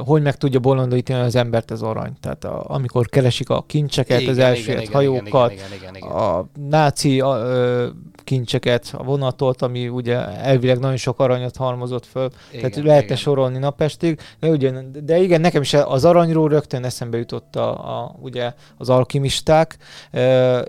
[0.04, 2.12] hogy meg tudja bolondítani az embert az arany.
[2.20, 6.10] Tehát a, amikor keresik a kincseket, igen, az első hajókat, igen, igen, igen, igen, igen.
[6.10, 7.38] a náci a,
[8.26, 13.16] kincseket, a vonatot, ami ugye elvileg nagyon sok aranyat halmozott föl, igen, tehát lehetne igen.
[13.16, 14.20] sorolni napestig.
[14.40, 14.72] De, ugye,
[15.04, 19.76] de igen, nekem is az aranyról rögtön eszembe jutott a, a, ugye az alkimisták,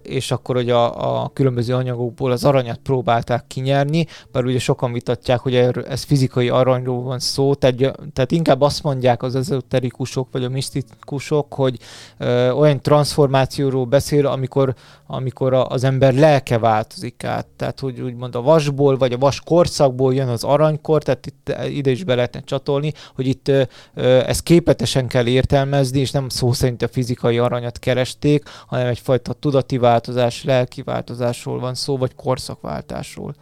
[0.01, 5.39] és akkor hogy a, a különböző anyagokból az aranyat próbálták kinyerni, bár ugye sokan vitatják,
[5.39, 5.55] hogy
[5.89, 7.75] ez fizikai aranyról van szó, tehát,
[8.13, 11.77] tehát inkább azt mondják az ezoterikusok vagy a misztikusok, hogy
[12.17, 14.73] ö, olyan transformációról beszél, amikor,
[15.07, 17.47] amikor az ember lelke változik át.
[17.55, 21.91] Tehát, hogy úgymond a vasból, vagy a vas korszakból jön az aranykor, tehát itt ide
[21.91, 23.63] is be lehetne csatolni, hogy itt ö,
[24.03, 29.77] ezt képetesen kell értelmezni, és nem szó szerint a fizikai aranyat keresték, hanem egyfajta tudati
[29.77, 33.35] változás, lelki változásról van szó, vagy korszakváltásról.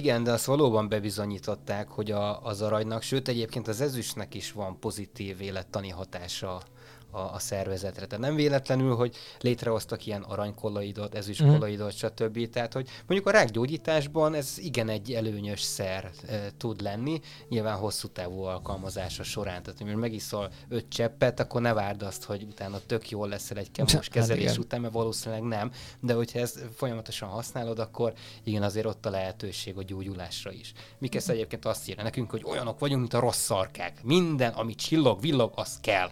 [0.00, 4.78] Igen, de azt valóban bebizonyították, hogy a, az aranynak, sőt egyébként az ezüstnek is van
[4.78, 6.62] pozitív élettani hatása
[7.10, 8.06] a, a szervezetre.
[8.06, 11.96] Tehát nem véletlenül, hogy létrehoztak ilyen aranykolloidot, ezüstkolloidot, mm.
[11.96, 12.50] stb.
[12.50, 18.08] Tehát, hogy mondjuk a rákgyógyításban ez igen egy előnyös szer e, tud lenni, nyilván hosszú
[18.08, 19.62] távú alkalmazása során.
[19.62, 23.70] Tehát, hogy megiszol öt cseppet, akkor ne várd azt, hogy utána tök jól leszel egy
[23.70, 25.72] kemós hát kezelés hát után, mert valószínűleg nem.
[26.00, 28.12] De hogyha ezt folyamatosan használod, akkor
[28.44, 30.72] igen, azért ott a lehetőség a gyógyulásra is.
[30.98, 34.02] Mikesz egyébként azt írja nekünk, hogy olyanok vagyunk, mint a rossz szarkák.
[34.02, 36.10] Minden, ami csillog, villog, az kell.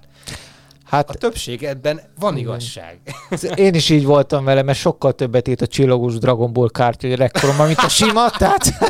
[0.88, 2.48] Hát, a többség ebben van igen.
[2.48, 2.98] igazság.
[3.54, 7.66] Én is így voltam vele, mert sokkal többet írt a csillagos Dragon Ball kártya rekkoromban,
[7.66, 8.72] mint a sima, tehát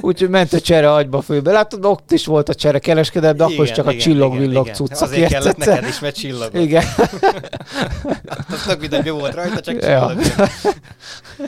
[0.00, 1.52] úgyhogy ment a csere agyba főbe.
[1.52, 4.68] Látod, ott is volt a csere kereskedett, de igen, akkor is csak igen, a csillog-villog
[4.68, 5.10] cuccak.
[5.10, 6.60] Azért kellett neked is, mert csillagos.
[6.60, 6.84] Igen.
[8.48, 9.86] Az tök mindegy, volt rajta, csak csillog.
[9.86, 10.14] Ja.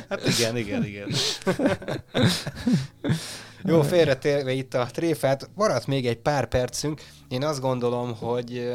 [0.08, 1.08] Hát igen, igen, igen.
[3.66, 7.02] Jó, félretérve itt a tréfát, maradt még egy pár percünk.
[7.28, 8.74] Én azt gondolom, hogy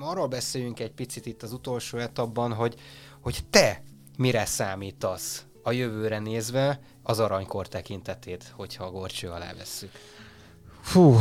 [0.00, 2.74] arról beszéljünk egy picit itt az utolsó etapban, hogy,
[3.20, 3.82] hogy te
[4.16, 9.90] mire számítasz a jövőre nézve az aranykor tekintetét, hogyha a gorcső alá vesszük.
[10.80, 11.18] Fú,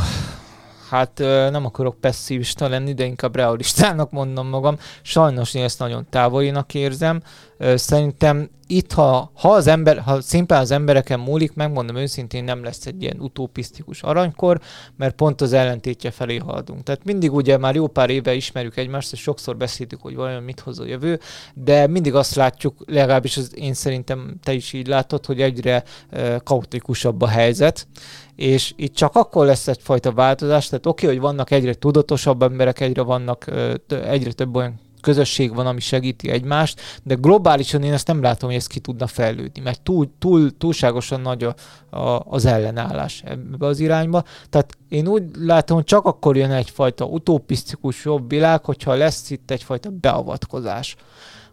[0.90, 1.18] hát
[1.52, 4.78] nem akarok pessimista lenni, de inkább realistának mondom magam.
[5.02, 7.22] Sajnos én ezt nagyon távolinak érzem.
[7.60, 12.86] Szerintem itt, ha, ha, az ember, ha szimplán az embereken múlik, megmondom őszintén, nem lesz
[12.86, 14.60] egy ilyen utopisztikus aranykor,
[14.96, 16.84] mert pont az ellentétje felé haladunk.
[16.84, 20.60] Tehát mindig ugye már jó pár éve ismerjük egymást, és sokszor beszéltük, hogy vajon mit
[20.60, 21.20] hoz a jövő,
[21.54, 26.36] de mindig azt látjuk, legalábbis az, én szerintem te is így látod, hogy egyre uh,
[26.44, 27.88] kaotikusabb a helyzet,
[28.36, 32.80] és itt csak akkor lesz egyfajta változás, tehát oké, okay, hogy vannak egyre tudatosabb emberek,
[32.80, 33.52] egyre vannak,
[33.88, 38.58] egyre több olyan közösség van, ami segíti egymást, de globálisan én ezt nem látom, hogy
[38.58, 41.56] ez ki tudna fejlődni, mert túl, túl, túlságosan nagy a,
[41.98, 44.24] a, az ellenállás ebbe az irányba.
[44.50, 49.52] Tehát én úgy látom, hogy csak akkor jön egyfajta utopisztikus jobb világ, hogyha lesz itt
[49.52, 50.96] egyfajta beavatkozás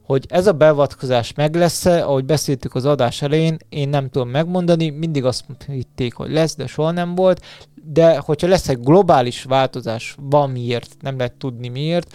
[0.04, 4.90] hogy ez a beavatkozás meg lesz-e, ahogy beszéltük az adás elején, én nem tudom megmondani,
[4.90, 7.44] mindig azt hitték, hogy lesz, de soha nem volt,
[7.84, 12.14] de hogyha lesz egy globális változás, van miért, nem lehet tudni miért,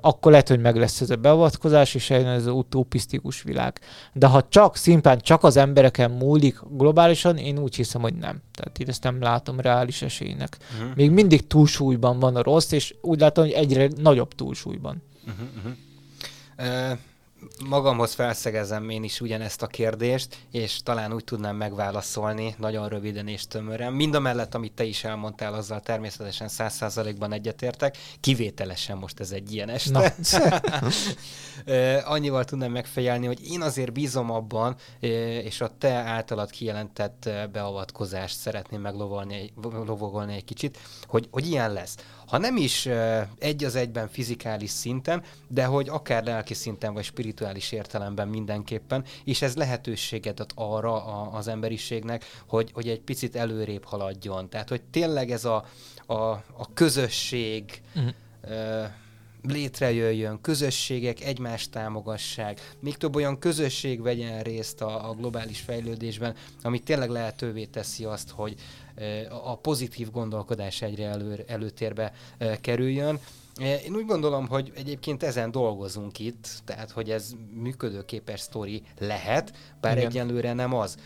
[0.00, 3.80] akkor lehet, hogy meg lesz ez a beavatkozás, és eljön ez az utopisztikus világ.
[4.12, 8.40] De ha csak, szimplán csak az embereken múlik globálisan, én úgy hiszem, hogy nem.
[8.52, 10.56] Tehát én ezt nem látom reális esélynek.
[10.74, 10.96] Uh-huh.
[10.96, 15.02] Még mindig túlsúlyban van a rossz, és úgy látom, hogy egyre nagyobb túlsúlyban.
[15.26, 16.98] Uh-huh, uh-huh.
[17.64, 23.46] Magamhoz felszegezem én is ugyanezt a kérdést, és talán úgy tudnám megválaszolni, nagyon röviden és
[23.46, 23.92] tömören.
[23.92, 27.96] Mind a mellett, amit te is elmondtál, azzal természetesen száz százalékban egyetértek.
[28.20, 30.14] Kivételesen most ez egy ilyen este.
[32.14, 34.76] Annyival tudnám megfejelni, hogy én azért bízom abban,
[35.42, 41.96] és a te általad kijelentett beavatkozást szeretném meglovagolni egy kicsit, hogy, hogy ilyen lesz
[42.30, 42.88] ha nem is
[43.38, 49.42] egy az egyben fizikális szinten, de hogy akár lelki szinten vagy spirituális értelemben mindenképpen, és
[49.42, 54.48] ez lehetőséget ad arra a, az emberiségnek, hogy, hogy egy picit előrébb haladjon.
[54.48, 55.64] Tehát, hogy tényleg ez a,
[56.06, 58.90] a, a közösség uh-huh.
[59.48, 66.78] Létrejöjjön, közösségek egymást támogassák, még több olyan közösség vegyen részt a, a globális fejlődésben, ami
[66.78, 68.54] tényleg lehetővé teszi azt, hogy
[69.44, 72.12] a pozitív gondolkodás egyre elő, előtérbe
[72.60, 73.18] kerüljön.
[73.60, 79.96] Én úgy gondolom, hogy egyébként ezen dolgozunk itt, tehát hogy ez működőképes sztori lehet, bár
[79.96, 80.08] Igen.
[80.08, 80.96] egyenlőre nem az.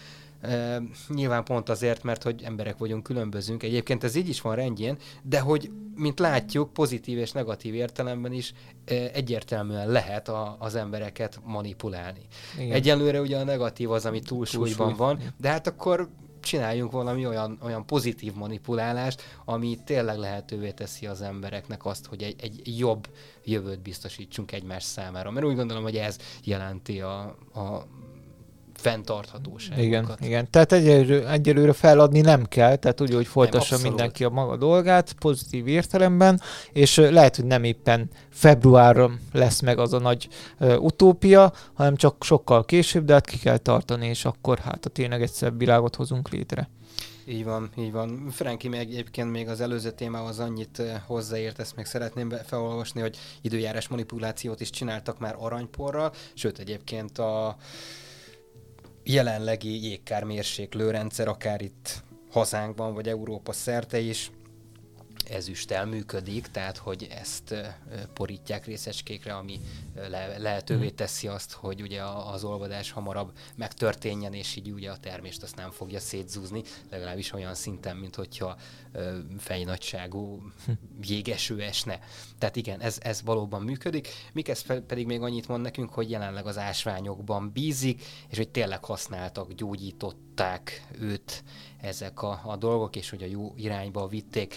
[1.08, 3.62] Nyilván pont azért, mert hogy emberek vagyunk, különbözünk.
[3.62, 8.52] Egyébként ez így is van rendjén, de hogy, mint látjuk, pozitív és negatív értelemben is
[8.90, 12.26] uh, egyértelműen lehet a, az embereket manipulálni.
[12.58, 12.72] Igen.
[12.72, 14.96] Egyelőre ugye a negatív az, ami túlsúlyban Túlsúly.
[14.96, 16.08] van, de hát akkor
[16.44, 22.36] csináljunk valami olyan, olyan pozitív manipulálást, ami tényleg lehetővé teszi az embereknek azt, hogy egy,
[22.40, 23.08] egy jobb
[23.44, 25.30] jövőt biztosítsunk egymás számára.
[25.30, 27.20] Mert úgy gondolom, hogy ez jelenti a,
[27.54, 27.86] a
[28.84, 29.84] fenntarthatóságokat.
[29.84, 30.50] Igen, igen.
[30.50, 35.12] Tehát egyelőre, egyelőre feladni nem kell, tehát úgy, hogy folytassa nem, mindenki a maga dolgát,
[35.12, 36.40] pozitív értelemben,
[36.72, 40.28] és lehet, hogy nem éppen februárra lesz meg az a nagy
[40.60, 44.88] uh, utópia, hanem csak sokkal később, de hát ki kell tartani, és akkor hát a
[44.88, 46.68] tényleg egy szebb világot hozunk létre.
[47.26, 48.28] Így van, így van.
[48.30, 53.88] Franki meg egyébként még az előző témához annyit hozzáért, ezt még szeretném felolvasni, hogy időjárás
[53.88, 57.56] manipulációt is csináltak már aranyporral, sőt egyébként a
[59.04, 64.30] jelenlegi jégkármérséklőrendszer, akár itt hazánkban, vagy Európa szerte is
[65.30, 67.54] ezüsttel működik, tehát hogy ezt
[68.12, 69.60] porítják részecskékre, ami
[69.94, 70.94] le- lehetővé mhm.
[70.94, 75.70] teszi azt, hogy ugye az olvadás hamarabb megtörténjen, és így ugye a termést azt nem
[75.70, 78.56] fogja szétzúzni, legalábbis olyan szinten, mint hogyha
[79.38, 80.72] fejnagyságú hm.
[81.02, 81.98] jégeső esne.
[82.38, 84.08] Tehát igen, ez, ez valóban működik.
[84.32, 89.52] Mikesz pedig még annyit mond nekünk, hogy jelenleg az ásványokban bízik, és hogy tényleg használtak,
[89.52, 91.44] gyógyították őt
[91.80, 94.56] ezek a, a dolgok, és hogy a jó irányba vitték.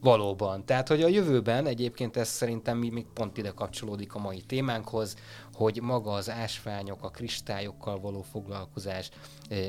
[0.00, 0.64] Valóban.
[0.64, 5.16] Tehát, hogy a jövőben egyébként ez szerintem még pont ide kapcsolódik a mai témánkhoz,
[5.52, 9.10] hogy maga az ásványok, a kristályokkal való foglalkozás,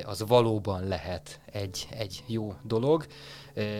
[0.03, 3.05] az valóban lehet egy, egy jó dolog.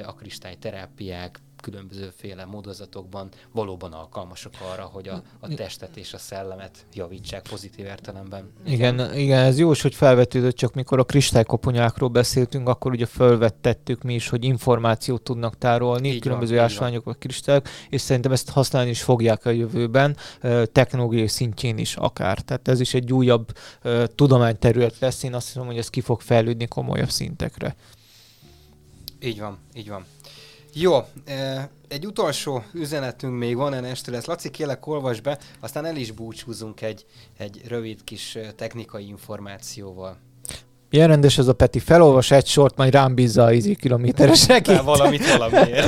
[0.06, 7.48] A kristályterápiák, különbözőféle módozatokban valóban alkalmasak arra, hogy a, a testet és a szellemet javítsák
[7.50, 8.52] pozitív értelemben.
[8.66, 14.14] Igen, igen, ez jó, hogy felvetődött, csak mikor a kristálykoponyákról beszéltünk, akkor ugye felvettettük mi
[14.14, 18.90] is, hogy információt tudnak tárolni, így különböző van, ásványok vagy kristályok, és szerintem ezt használni
[18.90, 20.18] is fogják a jövőben,
[20.72, 22.40] technológiai szintjén is akár.
[22.42, 23.52] Tehát ez is egy újabb
[24.16, 27.76] tudományterület lesz, én azt hiszem, hogy ez ki fog fejlődni komolyabb szintekre.
[29.20, 30.06] Így van, így van.
[30.80, 30.98] Jó,
[31.88, 34.26] egy utolsó üzenetünk még van este lesz.
[34.26, 37.06] Laci, kérlek, olvas be, aztán el is búcsúzunk egy,
[37.38, 40.18] egy rövid kis technikai információval.
[40.90, 44.82] Milyen rendes ez a Peti, felolvas egy sort, majd rám bízza a izi kilométereseket.
[44.82, 45.88] valamit valamiért.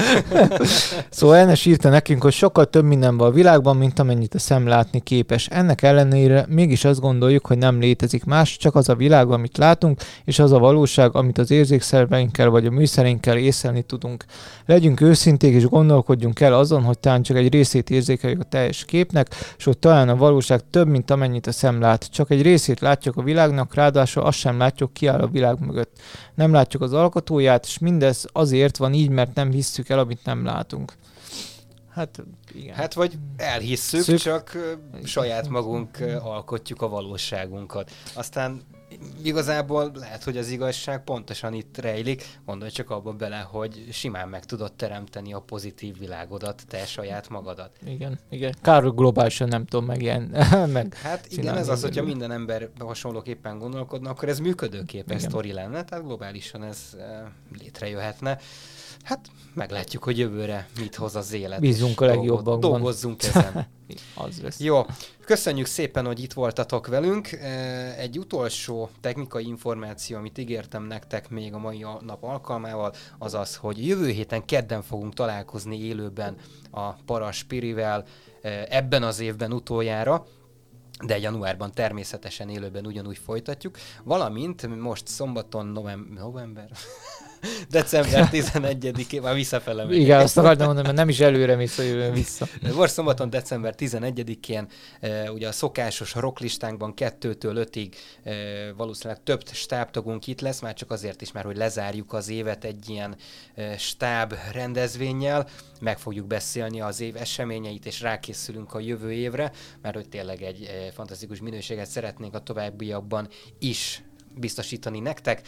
[1.09, 4.67] szóval Enes írta nekünk, hogy sokkal több minden van a világban, mint amennyit a szem
[4.67, 5.47] látni képes.
[5.47, 10.01] Ennek ellenére mégis azt gondoljuk, hogy nem létezik más, csak az a világ, amit látunk,
[10.25, 14.25] és az a valóság, amit az érzékszerveinkkel vagy a műszereinkkel észlelni tudunk.
[14.65, 19.27] Legyünk őszinték és gondolkodjunk el azon, hogy talán csak egy részét érzékeljük a teljes képnek,
[19.57, 22.11] és hogy talán a valóság több, mint amennyit a szem lát.
[22.11, 25.99] Csak egy részét látjuk a világnak, ráadásul azt sem látjuk, látjuk, kiáll a világ mögött.
[26.35, 30.45] Nem látjuk az alkotóját, és mindez azért van így, mert nem hisszük el, amit nem
[30.45, 30.93] látunk.
[31.89, 32.23] Hát
[32.53, 32.75] igen.
[32.75, 34.17] Hát vagy elhisszük, Szük.
[34.17, 34.57] csak
[35.03, 37.91] saját magunk alkotjuk a valóságunkat.
[38.13, 38.61] Aztán
[39.23, 42.25] igazából lehet, hogy az igazság pontosan itt rejlik.
[42.45, 47.71] Gondolj csak abba bele, hogy simán meg tudod teremteni a pozitív világodat, te saját magadat.
[47.85, 48.55] Igen, igen.
[48.61, 50.21] Kár, globálisan nem tudom meg ilyen.
[50.73, 55.83] meg hát igen, ez az, hogyha minden ember hasonlóképpen gondolkodna, akkor ez működőképes sztori lenne,
[55.83, 56.97] tehát globálisan ez
[57.59, 58.37] létrejöhetne.
[59.03, 61.59] Hát meglátjuk, hogy jövőre mit hoz az élet.
[61.59, 62.59] Bízunk a legjobban.
[62.59, 63.67] Dolgozzunk ezen.
[64.15, 64.59] az lesz.
[64.59, 64.85] Jó,
[65.25, 67.31] köszönjük szépen, hogy itt voltatok velünk.
[67.97, 73.87] Egy utolsó technikai információ, amit ígértem nektek még a mai nap alkalmával, az az, hogy
[73.87, 76.35] jövő héten kedden fogunk találkozni élőben
[76.71, 78.05] a Paraspirivel
[78.69, 80.25] ebben az évben utoljára
[81.05, 86.69] de januárban természetesen élőben ugyanúgy folytatjuk, valamint most szombaton november, november
[87.69, 90.01] december 11-én, már visszafele megyek.
[90.01, 92.47] Igen, azt akartam mondani, mert nem is előre mész, hogy vissza.
[92.75, 94.67] Most szombaton, december 11-én
[94.99, 98.33] e, ugye a szokásos rocklistánkban 2-től 5-ig e,
[98.73, 102.89] valószínűleg több stábtagunk itt lesz, már csak azért is, mert hogy lezárjuk az évet egy
[102.89, 103.15] ilyen
[103.55, 105.47] e, stáb rendezvényel,
[105.81, 110.91] meg fogjuk beszélni az év eseményeit, és rákészülünk a jövő évre, mert hogy tényleg egy
[110.93, 113.27] fantasztikus minőséget szeretnénk a továbbiakban
[113.59, 114.03] is
[114.35, 115.41] biztosítani nektek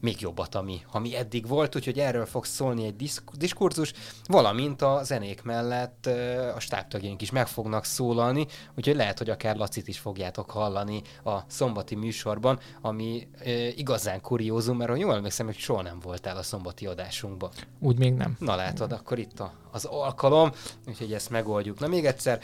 [0.00, 3.92] még jobbat, ami, ami eddig volt, úgyhogy erről fog szólni egy diszk- diskurzus,
[4.24, 6.06] valamint a zenék mellett
[6.54, 11.38] a stábtagjaink is meg fognak szólalni, úgyhogy lehet, hogy akár Lacit is fogjátok hallani a
[11.46, 16.42] szombati műsorban, ami e, igazán kuriózum, mert ha jól emlékszem, hogy soha nem voltál a
[16.42, 17.50] szombati adásunkban.
[17.80, 18.36] Úgy még nem.
[18.38, 20.50] Na látod, akkor itt a, az alkalom,
[20.86, 21.78] úgyhogy ezt megoldjuk.
[21.78, 22.40] Na még egyszer,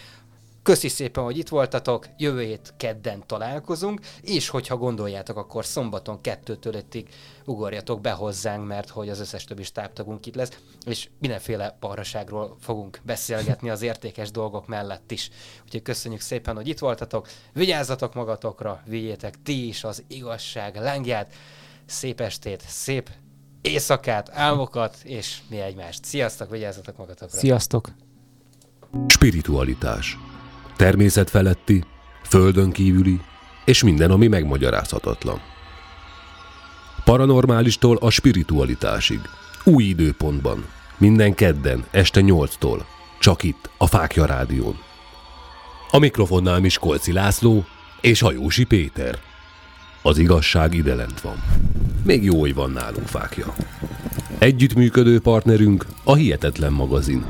[0.62, 6.74] Köszi szépen, hogy itt voltatok, jövő hét kedden találkozunk, és hogyha gondoljátok, akkor szombaton kettőtől
[6.74, 7.08] ötig
[7.44, 13.00] ugorjatok be hozzánk, mert hogy az összes többi stábtagunk itt lesz, és mindenféle parraságról fogunk
[13.02, 15.30] beszélgetni az értékes dolgok mellett is.
[15.64, 21.32] Úgyhogy köszönjük szépen, hogy itt voltatok, vigyázzatok magatokra, vigyétek ti is az igazság lángját,
[21.84, 23.10] szép estét, szép
[23.60, 26.04] éjszakát, álmokat, és mi egymást.
[26.04, 27.38] Sziasztok, vigyázzatok magatokra!
[27.38, 27.88] Sziasztok!
[29.06, 30.18] Spiritualitás
[30.76, 31.84] természetfeletti,
[32.22, 33.20] földön kívüli,
[33.64, 35.40] és minden, ami megmagyarázhatatlan.
[37.04, 39.20] Paranormálistól a spiritualitásig.
[39.64, 40.64] Új időpontban.
[40.98, 42.80] Minden kedden, este 8-tól.
[43.20, 44.78] Csak itt, a Fákja Rádión.
[45.90, 47.64] A mikrofonnál Miskolci László
[48.00, 49.18] és Hajósi Péter.
[50.02, 51.42] Az igazság ide lent van.
[52.04, 53.54] Még jó, hogy van nálunk fákja.
[54.38, 57.24] Együttműködő partnerünk a Hihetetlen magazin.